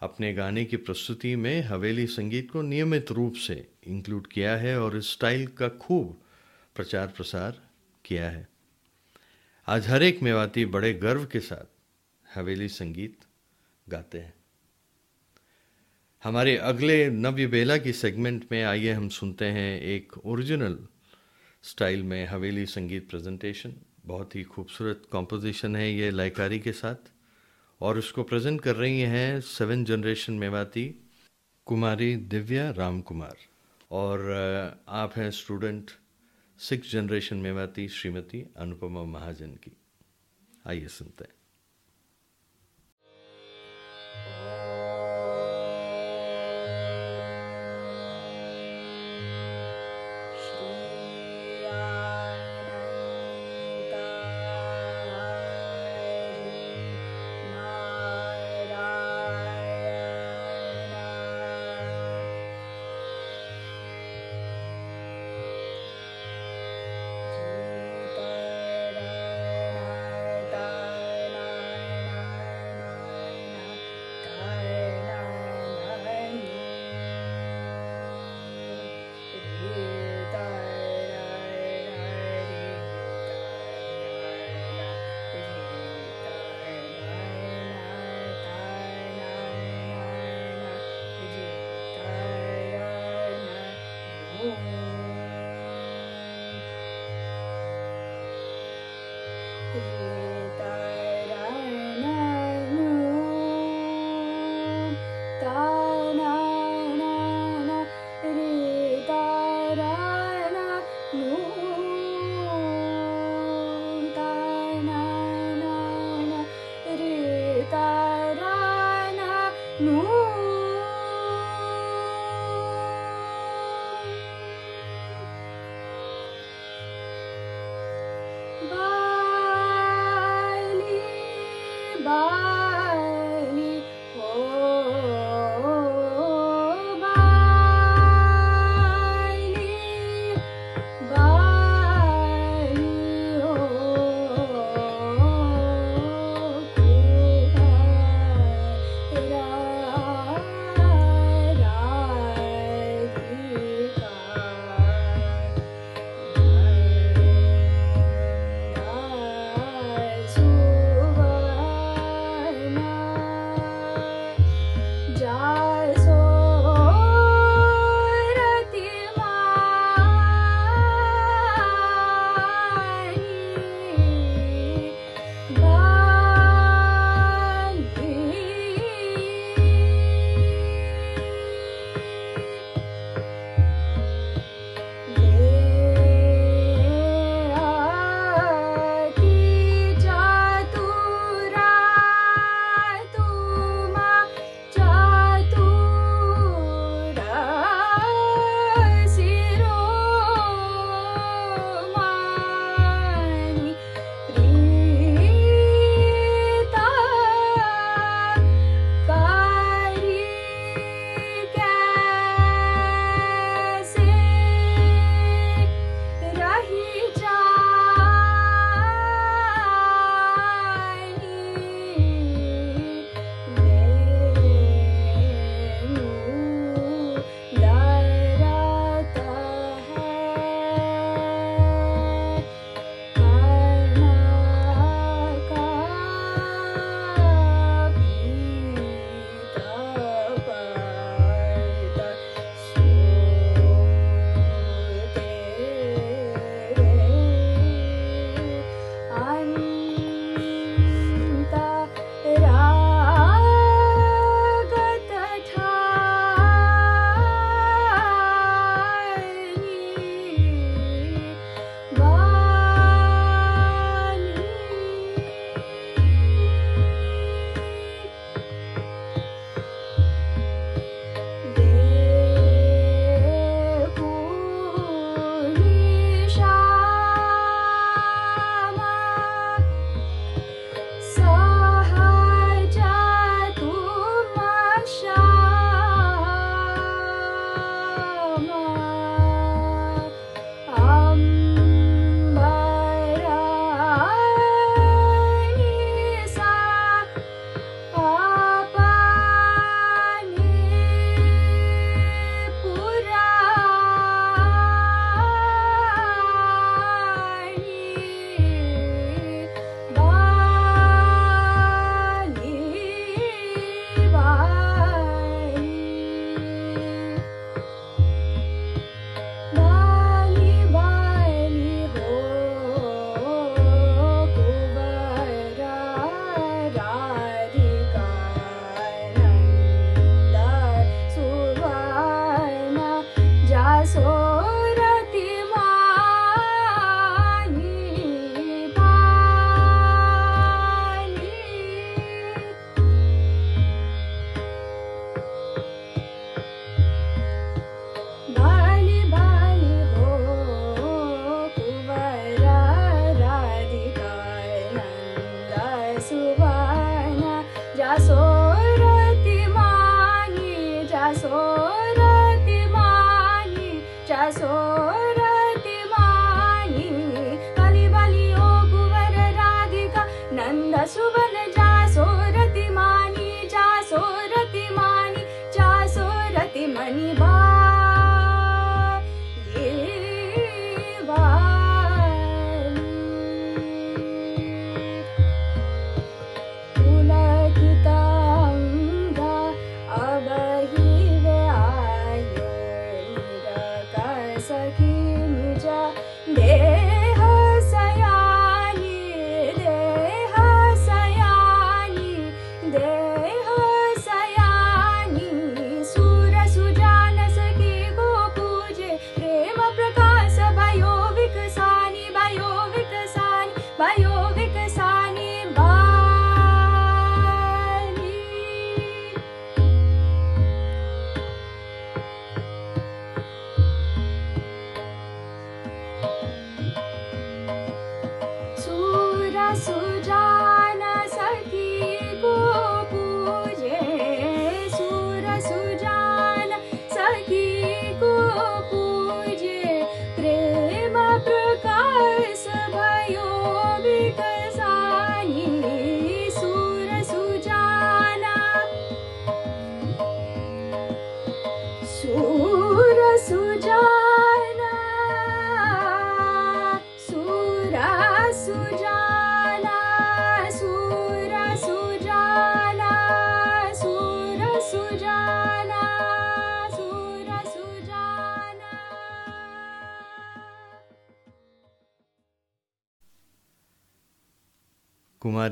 [0.00, 4.96] अपने गाने की प्रस्तुति में हवेली संगीत को नियमित रूप से इंक्लूड किया है और
[4.96, 6.22] इस स्टाइल का खूब
[6.74, 7.62] प्रचार प्रसार
[8.04, 8.48] किया है।
[9.66, 11.73] आज हर एक मेवाती बड़े गर्व के साथ
[12.34, 13.18] हवेली संगीत
[13.88, 14.34] गाते हैं।
[16.24, 20.86] हमारे अगले नव्य बेला की सेगमेंट में आइए हम सुनते हैं एक ओरिजिनल
[21.62, 23.74] स्टाइल में हवेली संगीत प्रेजेंटेशन
[24.06, 27.12] बहुत ही खूबसूरत कॉम्पोजिशन है ये लयकारी के साथ।
[27.80, 30.94] और उसको प्रेजेंट कर रही हैं सेवन जनरेशन मेवाती
[31.66, 33.36] कुमारी दिव्या राम कुमार
[33.90, 34.30] और
[34.88, 35.90] आप हैं student
[36.58, 39.76] six generation Mewati Shrimati Anupama Mahajan की।
[40.66, 41.43] आइए सुनते हैं।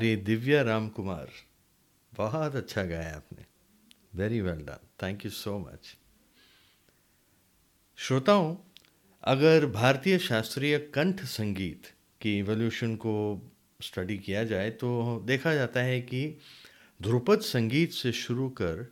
[0.03, 1.27] कुमारी दिव्या राम कुमार
[2.13, 3.45] बहुत अच्छा गाया आपने।
[4.15, 5.95] Very well done thank you so much
[7.97, 8.55] श्रोताओं,
[9.23, 11.87] अगर भारतीय शास्त्रीय कंठ संगीत
[12.21, 13.13] की इवोल्यूशन को
[13.79, 14.89] स्टडी किया जाए तो
[15.25, 16.25] देखा जाता है कि
[16.99, 18.85] ध्रुपद संगीत से शुरू कर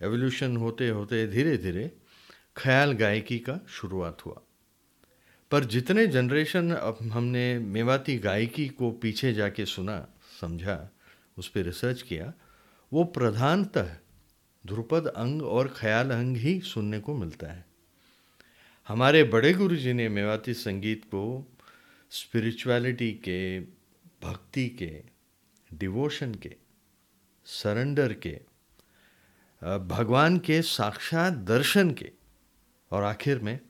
[0.00, 1.90] एवोल्यूशन होते होते धीरे धीरे
[2.56, 4.40] ख्याल गायकी का शुरुआत हुआ।
[5.50, 9.98] पर जितने जनरेशन अब हमने मेवाती गायकी को पीछे जाके सुना
[10.40, 10.90] समझा,
[11.38, 12.32] उस पर रिसर्च किया,
[12.92, 13.96] वो प्रधानतः
[14.66, 17.66] ध्रुपद अंग और ख्याल अंग ही सुनने को मिलता है।
[18.88, 21.52] हमारे बड़े गुरु जी ने मेवाती संगीत को
[22.10, 23.60] स्पिरिचुअलिटी के,
[24.22, 25.02] भक्ति के
[25.74, 26.56] डिवोशन के
[27.44, 28.40] सरेंडर के
[29.62, 32.12] भगवान के साक्षात दर्शन के
[32.90, 33.60] और आखिर में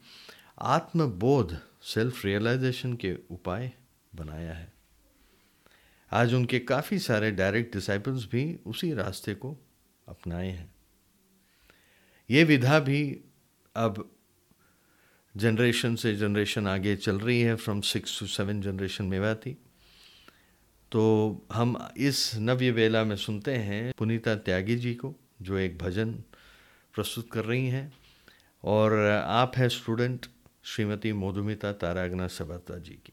[0.58, 3.72] आत्मबोध सेल्फ रियलाइजेशन के उपाय
[4.14, 4.72] बनाया है।
[6.12, 9.56] आज उनके काफ़ी सारे डायरेक्ट डिसाइपल्स भी उसी रास्ते को
[10.08, 10.70] अपनाए हैं।
[12.30, 13.00] ये विधा भी
[13.76, 14.10] अब
[15.34, 19.56] जनरेशन से जनरेशन आगे चल रही है from six to seven generation Mewati
[20.92, 21.02] तो
[21.52, 26.12] हम इस नव्य वेला में सुनते हैं पुनीता त्यागी जी को, जो एक भजन
[26.94, 27.92] प्रस्तुत कर रही हैं।
[28.64, 30.26] और आप हैं स्टूडेंट
[30.64, 33.12] श्रीमती मधुमिता तारागना सबरता जी की।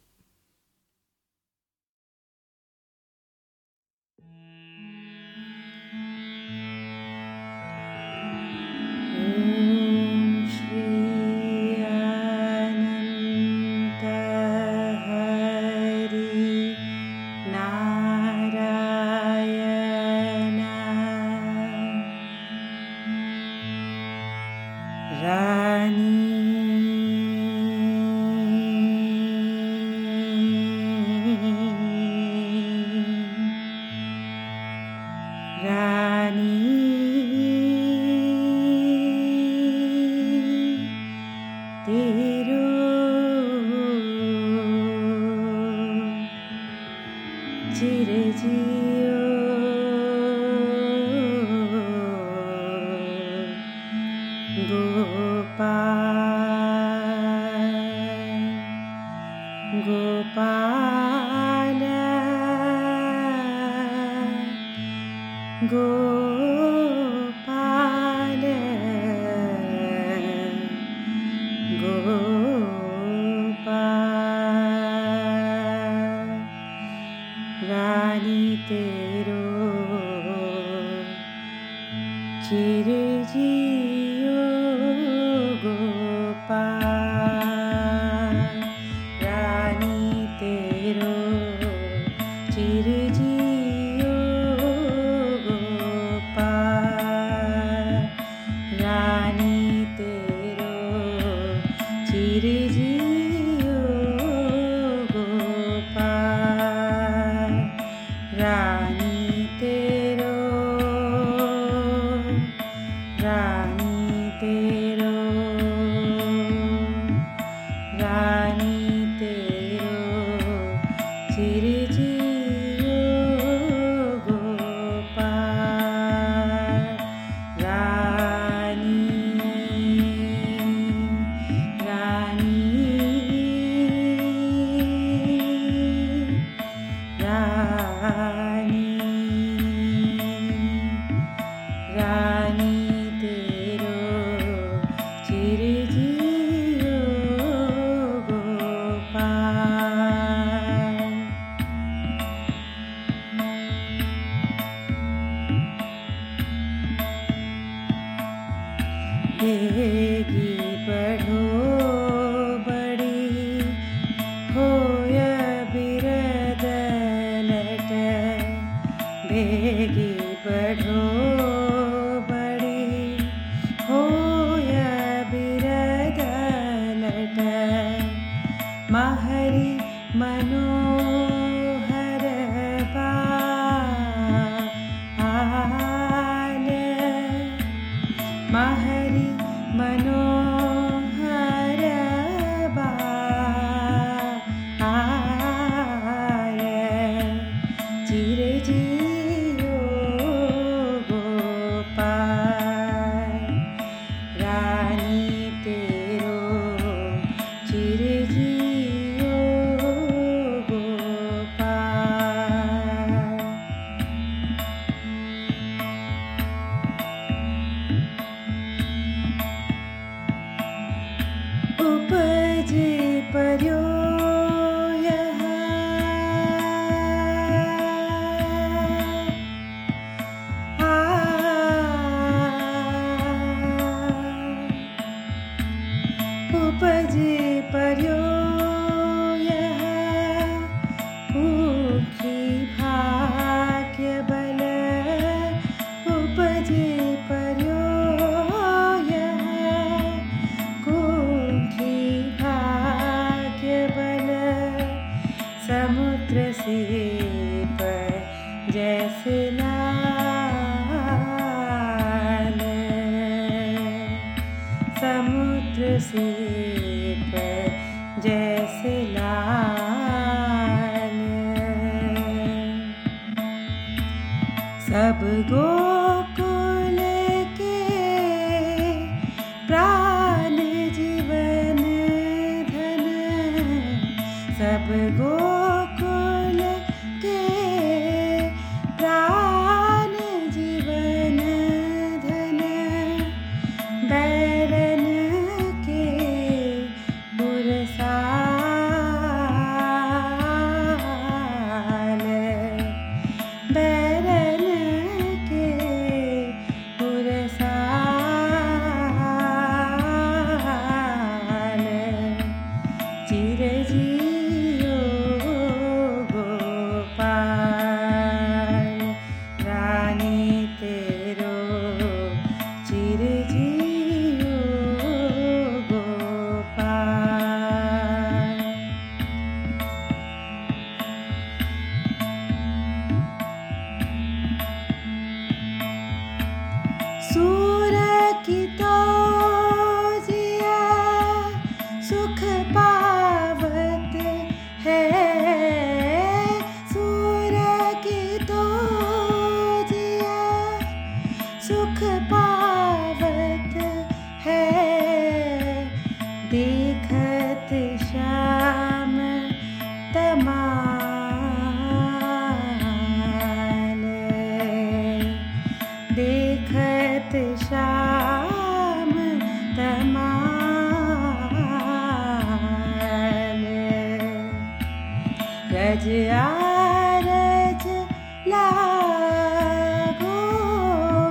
[378.47, 380.23] 라고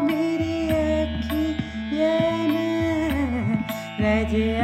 [0.03, 0.69] 미리
[1.93, 2.55] 아기에는
[3.99, 4.64] 레디아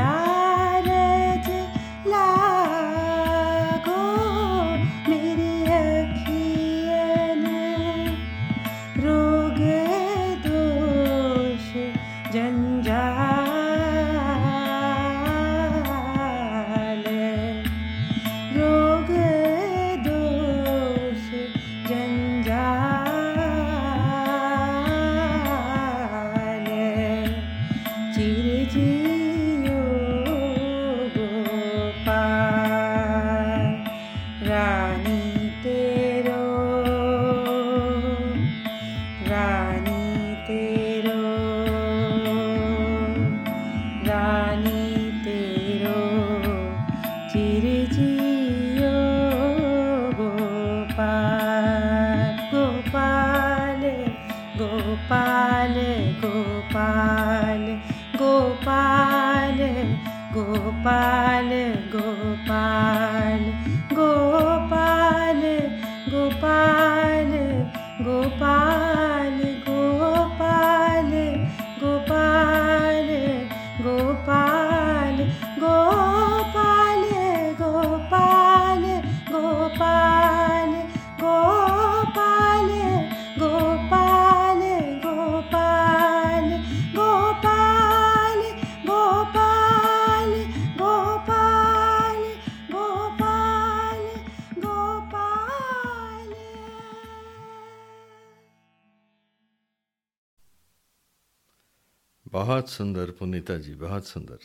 [103.20, 104.38] पुनीता जी बहुत सुंदर।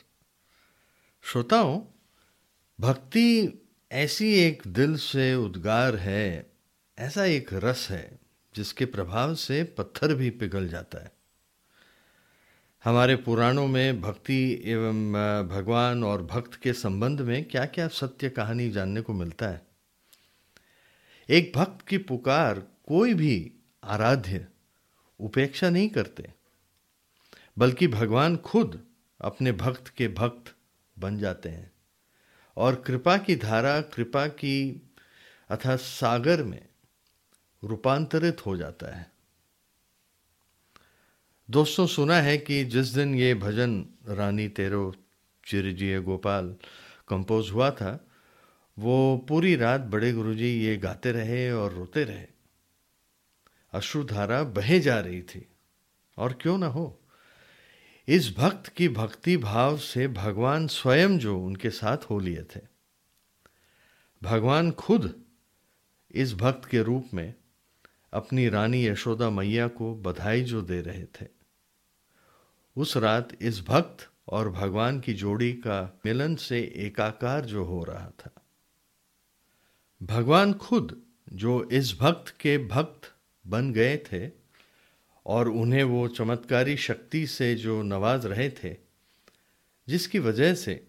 [1.24, 1.82] श्रोताओं,
[2.80, 3.62] भक्ति
[3.92, 6.52] ऐसी एक दिल से उद्गार है,
[7.00, 8.20] ऐसा एक रस है,
[8.56, 11.12] जिसके प्रभाव से पत्थर भी पिघल जाता है।
[12.84, 15.14] हमारे पुराणों में भक्ति एवं
[15.50, 19.68] भगवान और भक्त के संबंध में क्या क्या सत्य कहानी जानने को मिलता है?
[21.30, 23.54] एक भक्त की पुकार कोई भी
[23.84, 24.48] आराध्य
[25.20, 26.45] उपेक्षा नहीं करते।
[27.58, 28.86] बल्कि भगवान खुद
[29.22, 30.56] अपने भक्त के भक्त
[31.00, 31.72] बन जाते हैं।
[32.58, 34.90] और कृपा की धारा, कृपा की
[35.50, 36.68] अथा सागर में
[37.64, 39.12] रूपांतरित हो जाता है।
[41.50, 44.96] दोस्तों, सुना है कि जिस दिन ये भजन, रानी तेरो
[45.48, 46.56] चिरजिए गोपाल
[47.08, 48.08] कंपोज हुआ था,
[48.80, 52.26] वो पूरी रात बड़े गुरुजी ये गाते रहे और रोते रहे।
[53.74, 55.48] अश्रुधारा बहे जा रही थी।
[56.18, 57.02] और क्यों ना हो?
[58.08, 62.62] इस भक्त की भक्ति भाव से भगवान स्वयं जो उनके साथ हो लिए थे।
[64.24, 65.24] भगवान खुद
[66.12, 67.34] इस भक्त के रूप में
[68.14, 71.28] अपनी रानी यशोदा मैया को बधाई जो दे रहे थे।
[72.78, 78.10] उस रात इस भक्त और भगवान की जोड़ी का मिलन से एकाकार जो हो रहा
[78.10, 78.32] था।
[80.04, 81.04] भगवान खुद
[81.34, 83.16] जो इस भक्त के भक्त
[83.48, 84.45] बन गए थे
[85.26, 88.78] और उन्हें वो चमत्कारी शक्ति से जो नवाज़ रहे थे,
[89.88, 90.88] जिसकी वजह से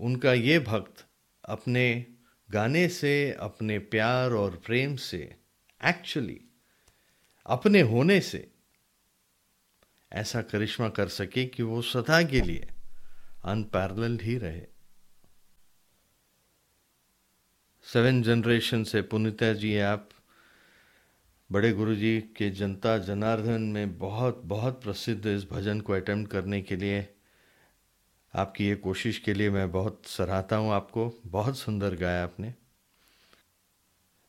[0.00, 1.06] उनका ये भक्त
[1.44, 2.06] अपने
[2.50, 5.36] गाने से, अपने प्यार और प्रेम से
[5.84, 6.40] एक्चुअली
[7.46, 8.52] अपने होने से
[10.12, 12.68] ऐसा करिश्मा कर सके कि वो सदा के लिए
[13.44, 14.66] अनपैरल ही रहे।
[17.82, 20.08] सेवन जनरेशन से पुनिता जी, आप
[21.52, 26.62] बड़े गुरु जी के जनता जनार्दन में बहुत बहुत प्रसिद्ध इस भजन को अटेम्प्ट करने
[26.62, 27.08] के लिए
[28.34, 32.54] आपकी ये कोशिश के लिए मैं बहुत सराहता हूँ आपको। बहुत सुंदर गाया आपने।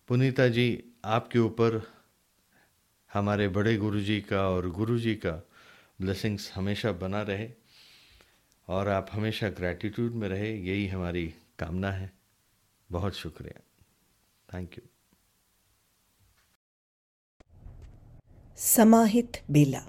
[0.07, 1.91] पुनीता जी, आपके ऊपर
[3.13, 5.31] हमारे बड़े गुरु जी का और गुरु जी का
[6.01, 7.51] ब्लेसिंग्स हमेशा बना रहे
[8.67, 12.11] और आप हमेशा ग्रैटिट्यूड में रहे, यही हमारी कामना है।
[12.91, 13.61] बहुत शुक्रिया।
[14.53, 14.88] थैंक यू
[18.59, 19.81] समाहित बेला।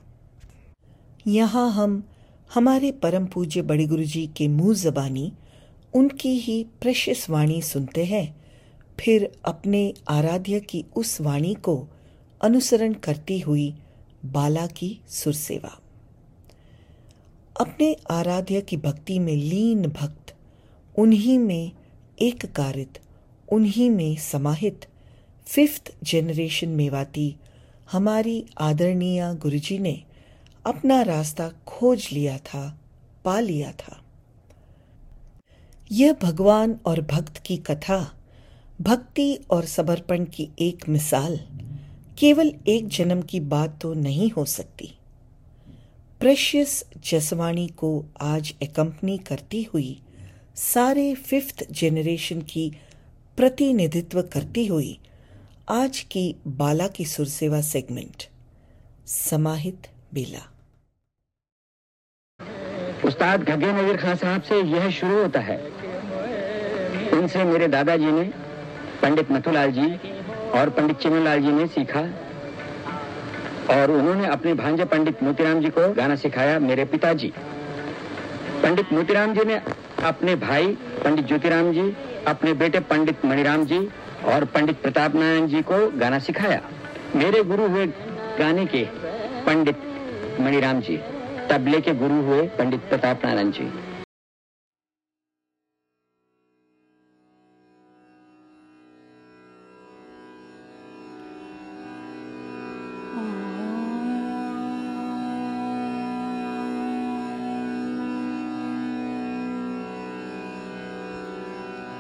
[1.27, 2.03] यहाँ हम
[2.51, 5.33] हमारे परम पूज्य बड़े गुरु जी के मुँह जबानी,
[5.95, 8.35] उनकी ही प्रेशियस वाणी सुनते हैं,
[9.01, 11.77] फिर अपने आराध्य की उस वाणी को
[12.41, 13.75] अनुसरण करती हुई
[14.25, 15.77] बाला की सुरसेवा
[17.57, 20.35] अपने आराध्य की भक्ति में लीन भक्त,
[20.95, 21.73] उन्हीं में
[22.19, 22.99] एक कारित
[23.49, 24.87] उन्हीं में समाहित
[25.47, 27.35] फिफ्थ जनरेशन मेवाती
[27.93, 30.05] हमारी आदरणीय गुरुजी ने
[30.67, 32.81] अपना रास्ता खोज लिया था,
[33.25, 34.05] पा लिया था।
[35.93, 38.15] यह भगवान और भक्त की कथा,
[38.81, 41.41] भक्ति और समर्पण की एक मिसाल,
[42.19, 44.99] केवल एक जन्म की बात तो नहीं हो सकती।
[46.21, 50.03] प्रेशियस जसवाणी को आज एकम्पनी करती हुई,
[50.57, 52.73] सारे फिफ्थ जेनरेशन की
[53.37, 55.00] प्रतिनिधित्व करती हुई
[55.71, 58.23] आज की बाला की सुरसेवा सेगमेंट,
[59.07, 60.41] समाहित बेला।
[63.05, 65.59] उस्ताद घगे नजीर खान साहब से यह शुरू होता है।
[67.13, 68.25] इनसे मेरे दादाजी ने,
[69.03, 69.87] पंडित मथुलाल जी
[70.51, 72.03] और पंडित चिमनलाल जी ने सीखा
[73.77, 77.33] और उन्होंने अपने भांजे पंडित मोतीराम जी को गाना सिखाया मेरे पिताजी।
[78.63, 79.63] पंडित मोतीराम जी ने
[80.05, 80.67] अपने भाई,
[81.05, 81.91] पंडित ज्योतिराम जी,
[82.27, 83.79] अपने बेटे पंडित मणिराम जी
[84.25, 86.61] और पंडित प्रताप नारायण जी को गाना सिखाया।
[87.17, 87.87] मेरे गुरु हुए
[88.39, 88.85] गाने के
[89.47, 89.77] पंडित
[90.41, 90.97] मणिराम जी,
[91.51, 93.71] तबले के गुरु हुए पंडित प्रताप नारायण जी।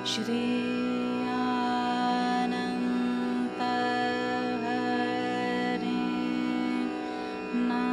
[0.07, 0.90] श्री
[7.53, 7.90] No.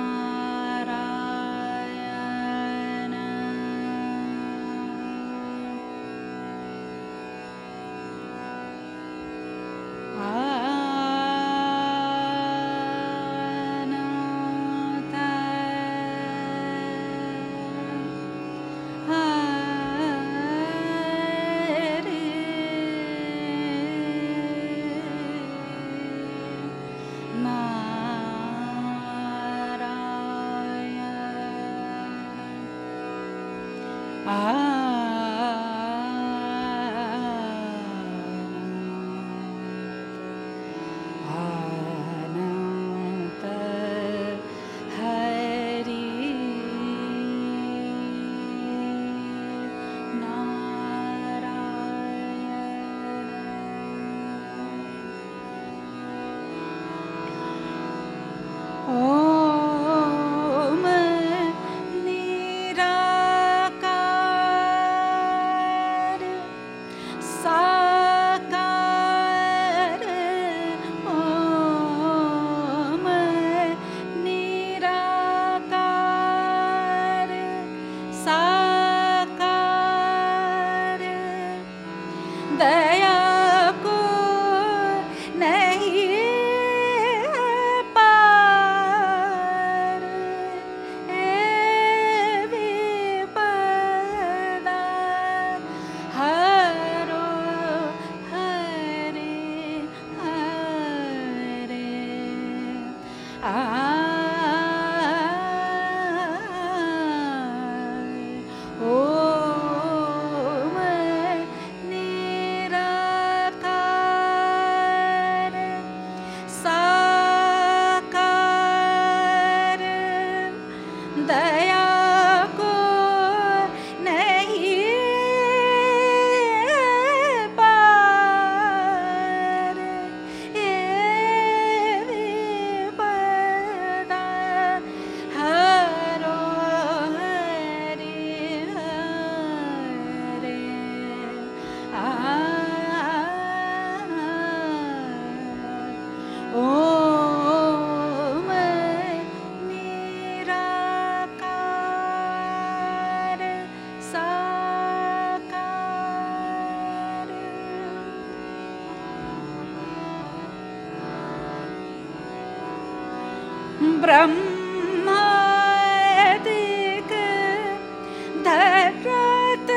[168.46, 169.72] धरत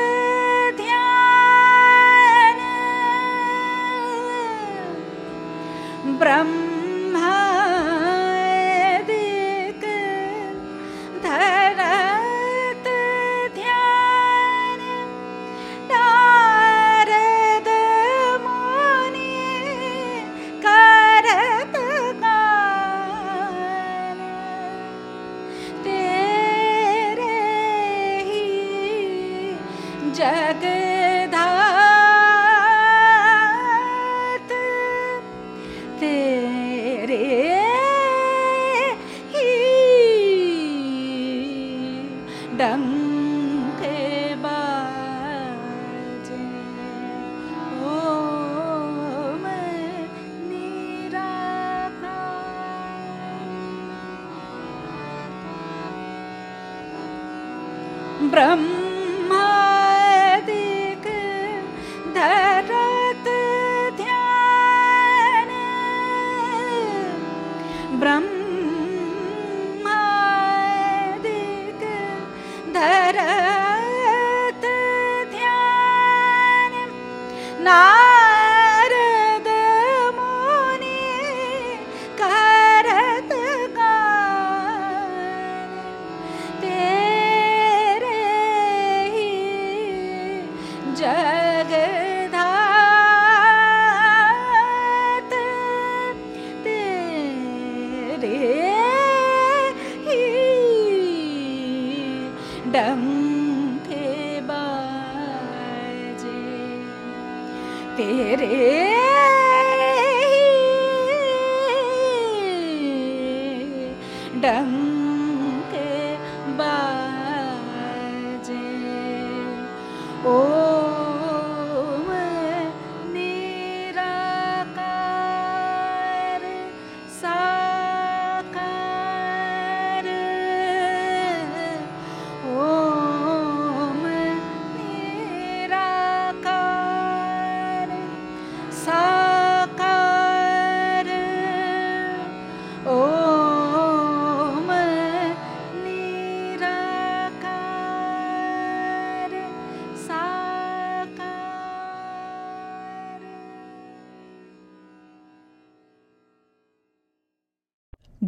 [0.77, 2.59] ध्यान।
[6.19, 6.70] ब्रह्मादिक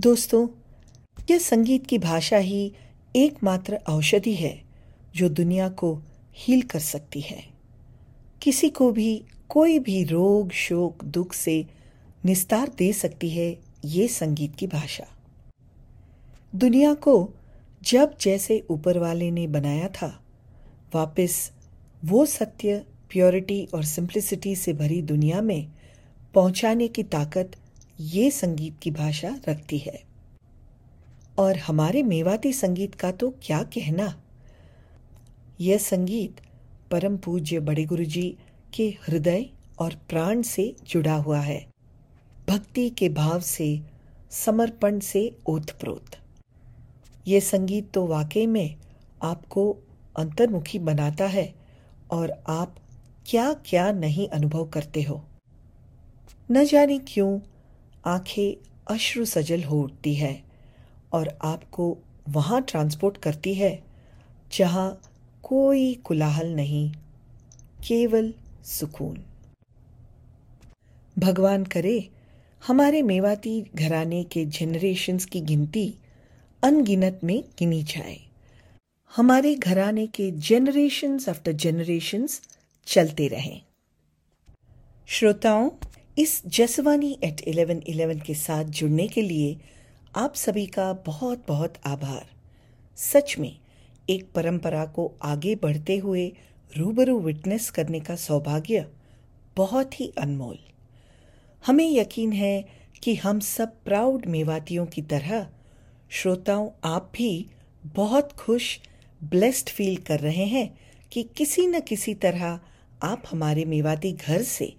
[0.04, 0.48] दोस्तों,
[1.32, 2.74] यह संगीत की भाषा ही
[3.16, 4.64] एकमात्र औषधि है
[5.16, 6.02] जो दुनिया को
[6.34, 7.44] हील कर सकती है।
[8.42, 11.66] किसी को भी कोई भी रोग, शोक, दुख से
[12.26, 15.08] निस्तार दे सकती है ये संगीत की भाषा।
[16.56, 17.30] दुनिया को
[17.84, 20.24] जब जैसे ऊपर वाले ने बनाया था,
[20.96, 21.52] वापस
[22.06, 25.68] वो सत्य प्योरिटी और सिंप्लिसिटी से भरी दुनिया में
[26.34, 27.52] पहुँचाने की ताकत
[28.00, 30.04] ये संगीत की भाषा रखती है।
[31.40, 34.24] और हमारे मेवाती संगीत का तो क्या कहना?
[35.62, 36.42] यह संगीत
[36.92, 38.38] परम पूज्य बड़े गुरु जी
[38.74, 39.46] के हृदय
[39.80, 41.68] और प्राण से जुड़ा हुआ है।
[42.50, 43.82] भक्ति के भाव से,
[44.32, 46.06] समर्पण से ओतप्रोत।
[47.28, 48.76] ये संगीत तो वाकई में
[49.24, 49.78] आपको
[50.18, 51.54] अंतर्मुखी बनाता है
[52.12, 52.76] और आप
[53.26, 55.26] क्या क्या नहीं अनुभव करते हो।
[56.52, 57.40] न जाने क्यों
[58.06, 60.44] आँखें अश्रु सजल हो उठती है
[61.14, 61.98] और आपको
[62.30, 63.84] वहाँ ट्रांसपोर्ट करती है,
[64.54, 65.02] जहाँ
[65.44, 66.92] कोई कुलाहल नहीं,
[67.88, 68.34] केवल
[68.66, 69.24] सुकून।
[71.20, 72.10] भगवान करे,
[72.68, 75.96] हमारे मेवाती घराने के जनरेशन्स की गिनती
[76.64, 78.20] अनगिनत में गिनी जाए।
[79.16, 82.42] हमारे घराने के जनरेशन्स आफ्टर जनरेशन्स
[82.86, 83.62] चलते रहें।
[85.08, 85.70] श्रोताओं
[86.18, 89.58] इस जसवानी एट 1111 के साथ जुड़ने के लिए
[90.16, 92.26] आप सभी का बहुत बहुत आभार।
[92.96, 93.60] सच में,
[94.10, 96.34] एक परंपरा को आगे बढ़ते हुए
[96.78, 98.88] रूबरू विटनेस करने का सौभाग्य
[99.58, 100.60] बहुत ही अनमोल।
[101.66, 102.66] हमें यकीन है
[103.04, 105.48] कि हम सब प्राउड मेवातियों की तरह
[106.10, 107.50] श्रोताओं आप भी
[107.86, 108.80] बहुत खुश
[109.24, 110.80] ब्लेस्ड फील कर रहे हैं
[111.12, 112.60] कि किसी न किसी तरह
[113.04, 114.74] आप हमारे मेवाती घर से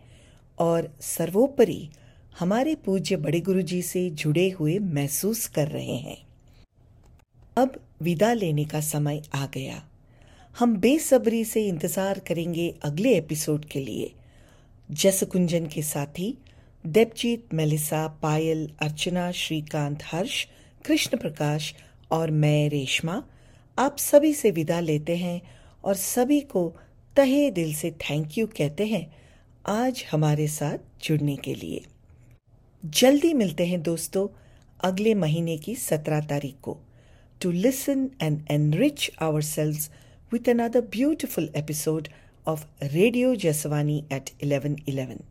[0.58, 1.88] और सर्वोपरि
[2.38, 6.16] हमारे पूज्य बड़े गुरु जी से जुड़े हुए महसूस कर रहे हैं।
[7.56, 9.82] अब विदा लेने का समय आ गया।
[10.58, 14.12] हम बेसब्री से इंतज़ार करेंगे अगले एपिसोड के लिए।
[14.90, 16.36] जस कुंजन के साथी
[16.84, 20.46] देवजीत, मेलिसा, पायल, अर्चना, श्रीकांत, हर्ष
[20.84, 21.74] कृष्ण प्रकाश
[22.10, 23.22] और मैं, रेशमा,
[23.78, 25.40] आप सभी से विदा लेते हैं
[25.84, 26.72] और सभी को
[27.16, 29.23] तहे दिल से थैंक यू कहते हैं।
[29.66, 31.84] आज हमारे साथ जुड़ने के लिए।
[32.84, 34.28] जल्दी मिलते हैं दोस्तों
[34.80, 36.78] अगले महीने की सत्रह तारीख को।
[37.42, 39.10] To listen and enrich
[39.42, 39.90] ourselves
[40.32, 42.08] with another beautiful episode
[42.46, 45.22] of radio Jaswani at 1111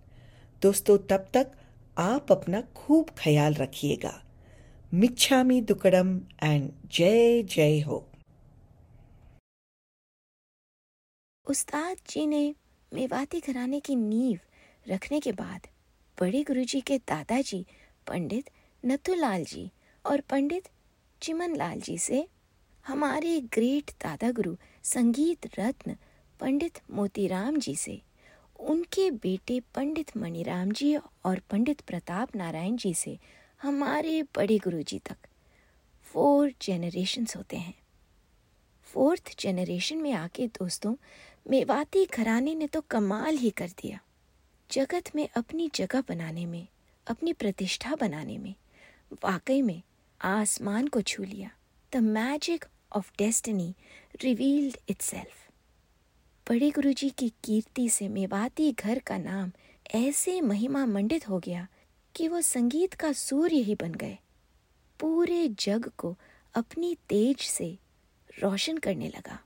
[0.62, 1.52] दोस्तों, तब तक
[1.98, 4.24] आप अपना खूब ख्याल रखिएगा।
[4.94, 8.10] मिच्छामी दुकड़म एंड जय जय हो।
[11.50, 12.56] उस्ताद जी ने
[12.94, 14.40] मेवाती घराने की नींव
[14.88, 15.68] रखने के बाद
[16.18, 17.66] बड़े गुरुजी के दादाजी,
[18.08, 18.50] पंडित
[18.86, 19.70] नथुलाल जी
[20.06, 20.70] और पंडित
[21.22, 22.28] चिमन लाल जी से
[22.86, 25.96] हमारे ग्रेट दादा गुरु संगीत रत्न
[26.40, 28.02] पंडित मोतीराम जी से,
[28.60, 33.18] उनके बेटे पंडित मणिराम जी और पंडित प्रताप नारायण जी से
[33.62, 35.18] हमारे बड़े गुरु जी तक
[36.04, 37.74] फोर जेनरेशन्स होते हैं।
[38.84, 40.96] फोर्थ जेनरेशन में आके दोस्तों
[41.50, 44.00] मेवाती घराने ने तो कमाल ही कर दिया।
[44.72, 46.68] जगत में अपनी जगह बनाने में,
[47.08, 48.56] अपनी प्रतिष्ठा बनाने में,
[49.14, 49.82] वाकई में
[50.22, 51.52] आसमान को छू लिया।
[51.94, 52.66] The magic
[52.96, 53.76] of destiny
[54.24, 55.50] revealed itself
[56.50, 59.52] बड़े गुरुजी की कीर्ति से मेवाती घर का नाम
[59.96, 61.68] ऐसे महिमा मंडित हो गया
[62.16, 64.18] कि वो संगीत का सूर्य ही बन गए।
[65.00, 66.18] पूरे जग को
[66.56, 67.78] अपनी तेज से
[68.44, 69.40] रोशन करने लगा।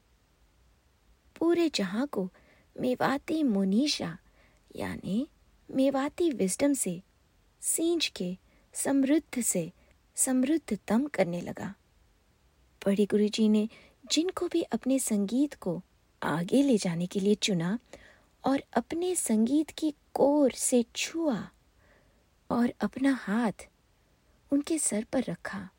[1.37, 2.29] पूरे जहाँ को
[2.75, 4.17] मेवाती मुनीषा,
[4.75, 5.27] यानी
[5.69, 7.01] मेवाती विजडम से
[7.61, 8.37] सींच के
[8.73, 9.71] समृद्ध से
[10.15, 11.73] समृद्धतम करने लगा।
[12.81, 13.67] बड़े गुरुजी ने
[14.11, 15.81] जिनको भी अपने संगीत को
[16.21, 17.77] आगे ले जाने के लिए चुना
[18.43, 21.47] और अपने संगीत की कोर से छुआ
[22.49, 23.67] और अपना हाथ
[24.51, 25.69] उनके सर पर रखा,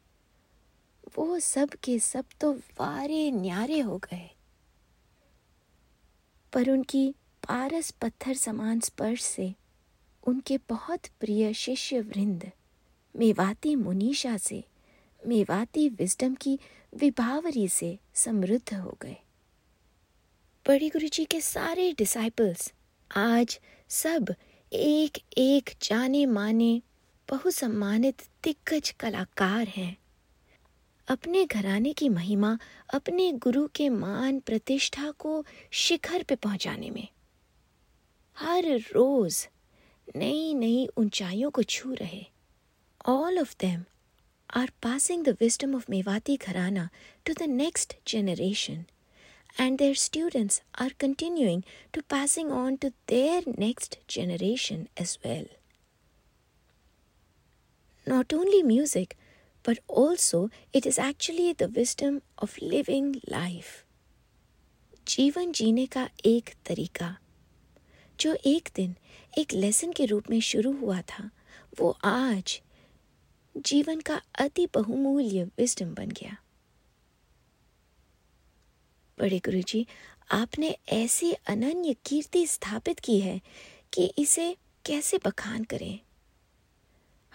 [1.18, 4.28] वो सब के सब तो वारे न्यारे हो गए।
[6.52, 7.14] पर उनकी
[7.48, 9.54] पारस पत्थर समान स्पर्श से
[10.26, 12.50] उनके बहुत प्रिय शिष्य वृंद
[13.16, 14.64] मेवाती मुनीषा से,
[15.26, 16.58] मेवाती विजडम की
[16.94, 19.16] विभावरी से समृद्ध हो गए।
[20.68, 22.72] बड़े गुरुजी के सारे डिसाइपल्स
[23.16, 24.34] आज सब
[24.72, 26.82] एक एक जाने माने
[27.30, 29.96] बहुसम्मानित दिग्गज कलाकार हैं।
[31.10, 32.56] अपने घराने की महिमा
[32.94, 35.44] अपने गुरु के मान प्रतिष्ठा को
[35.82, 37.06] शिखर पे पहुँचाने में
[38.36, 38.64] हर
[38.94, 39.46] रोज
[40.16, 42.24] नई नई ऊंचाइयों को छू रहे
[43.08, 43.84] all of them
[44.56, 46.88] are passing the wisdom of Mewati gharana
[47.26, 48.84] to the next generation
[49.56, 55.46] and their students are continuing to passing on to their next generation as well.
[58.06, 59.16] Not only music,
[59.68, 63.88] but also, it is actually the wisdom of living life.
[65.08, 67.18] जीवन जीने का एक तरीका।
[68.20, 68.96] जो एक दिन
[69.38, 71.30] एक lesson के रूप में शुरू हुआ था,
[71.80, 72.62] वो आज
[73.56, 76.36] जीवन का अति बहुमूल्य विजडम बन गया।
[79.18, 79.86] बड़े गुरु जी
[80.30, 83.40] आपने ऐसी अनन्य कीर्ति स्थापित की है
[83.92, 86.00] कि इसे कैसे बखान करें?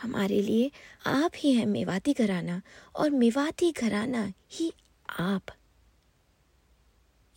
[0.04, 0.72] हमारे लिए
[1.06, 2.62] आप ही हैं मेवाती घराना
[2.96, 4.74] और मेवाती घराना ही
[5.20, 5.46] आप।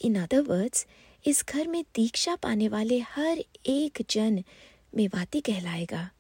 [0.01, 0.87] इन अदर वर्ड्स
[1.27, 4.45] इस घर में दीक्षा पाने वाले हर एक जन
[4.97, 6.11] मेवाती कहलाएगा।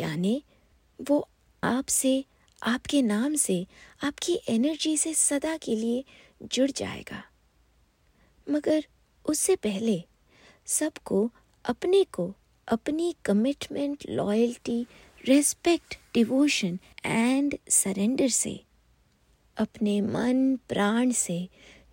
[0.00, 0.42] यानी
[1.00, 1.28] वो
[1.64, 2.24] आपसे,
[2.62, 3.66] आपके नाम से,
[4.04, 6.04] आपकी एनर्जी से सदा के लिए
[6.42, 7.24] जुड़ जाएगा।
[8.50, 8.86] मगर
[9.26, 10.04] उससे पहले
[10.66, 11.30] सबको
[11.64, 12.34] अपने को
[12.68, 14.86] अपनी commitment loyalty
[15.28, 18.64] respect devotion and surrender से,
[19.56, 21.48] अपने मन, प्राण से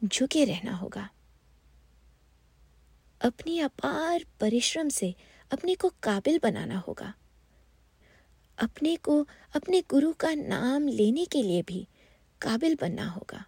[0.05, 1.09] झुके रहना होगा।
[3.21, 5.15] अपनी अपार परिश्रम से
[5.53, 7.13] अपने को काबिल बनाना होगा।
[8.57, 11.87] अपने को अपने गुरु का नाम लेने के लिए भी
[12.41, 13.45] काबिल बनना होगा।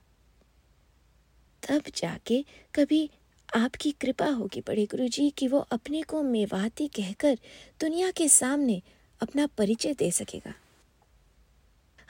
[1.69, 2.45] तब जाके
[2.75, 3.09] कभी
[3.55, 7.37] आपकी कृपा होगी बड़े गुरु जी कि वो अपने को मेवाती कहकर
[7.79, 8.81] दुनिया के सामने
[9.21, 10.53] अपना परिचय दे सकेगा।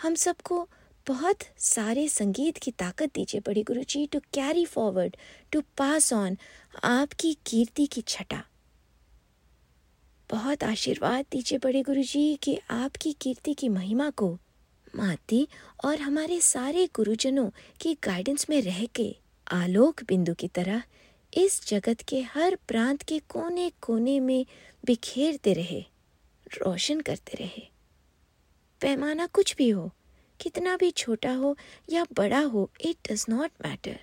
[0.02, 0.68] हम सबको
[1.08, 5.18] बहुत सारे संगीत की ताकत दीजिए बड़े Guru ji to carry forward
[5.52, 6.38] to pass on
[6.84, 8.44] आपकी कीर्ति की छटा।
[10.30, 14.40] बहुत आशीर्वाद दीजिए बड़े गुरु जी कि आपकी कीर्ति की महिमा को
[14.96, 15.48] माती
[15.86, 17.50] और हमारे सारे गुरुजनों
[17.82, 19.16] की गाइडेंस में रह के
[19.52, 20.84] आलोक बिंदु की तरह
[21.34, 24.46] इस जगत के हर प्रांत के कोने कोने में
[24.86, 25.86] बिखेरते रहे।
[26.57, 27.68] रोशन करते रहे।
[28.82, 29.91] पैमाना कुछ भी हो,
[30.40, 31.57] कितना भी छोटा हो
[31.90, 33.99] या बड़ा हो इट डज नॉट मैटर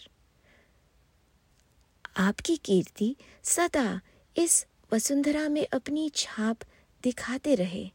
[2.17, 4.01] आपकी कीर्ति सदा
[4.37, 6.59] इस वसुंधरा में अपनी छाप
[7.03, 7.91] दिखाते रहे।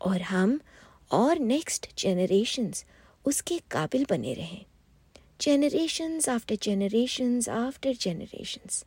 [0.00, 0.60] और हम
[1.10, 2.84] और नेक्स्ट जनरेशन्स
[3.24, 4.64] उसके काबिल बने रहें।
[5.40, 8.84] Generations after generations after generations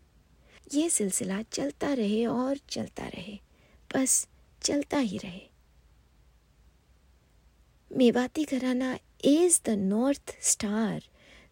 [0.74, 3.40] ये सिलसिला चलता रहे और चलता रहे।
[3.96, 4.28] बस
[7.90, 11.00] Mewati Garana is the north star,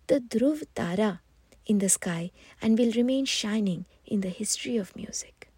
[0.08, 1.22] the Dhruv Tara
[1.66, 2.32] in the sky,
[2.62, 5.50] and will remain shining in the history of music.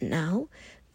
[0.00, 0.48] Now,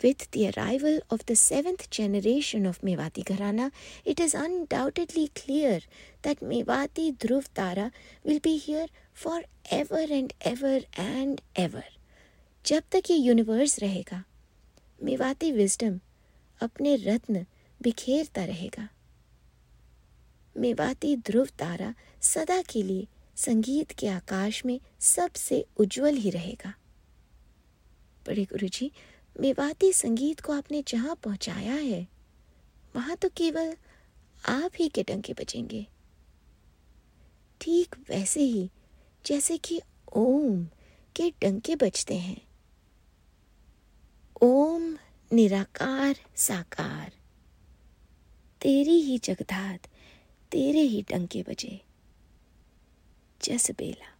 [0.04, 3.72] with the arrival of the seventh generation of Mewati Gharana,
[4.06, 5.80] it is undoubtedly clear
[6.22, 7.92] that Mewati Dhruv Tara
[8.24, 11.86] will be here forever and ever and ever.
[12.66, 14.24] जब तक ये universe रहेगा,
[15.04, 16.00] Mewati wisdom
[16.62, 17.46] अपने रत्न
[17.82, 18.88] बिखेरता रहेगा।
[20.56, 26.74] मेवाती ध्रुव तारा सदा के लिए संगीत के आकाश में सबसे उज्जवल ही रहेगा।
[28.28, 28.92] बड़े गुरु जी
[29.40, 32.08] मेवाती संगीत को आपने जहाँ पहुँचाया है,
[32.96, 33.76] वहाँ तो केवल
[34.46, 35.86] आप ही के डंके बजेंगे।
[37.62, 38.70] ठीक वैसे ही,
[39.26, 39.82] जैसे कि
[40.16, 40.66] ओम
[41.16, 42.42] के डंके बजते हैं।
[44.42, 44.98] ओम
[45.34, 47.12] निराकार साकार।
[48.62, 49.88] तेरी ही जगधात
[50.52, 51.82] तेरे ही डंके बजे।
[53.42, 54.13] जस बेला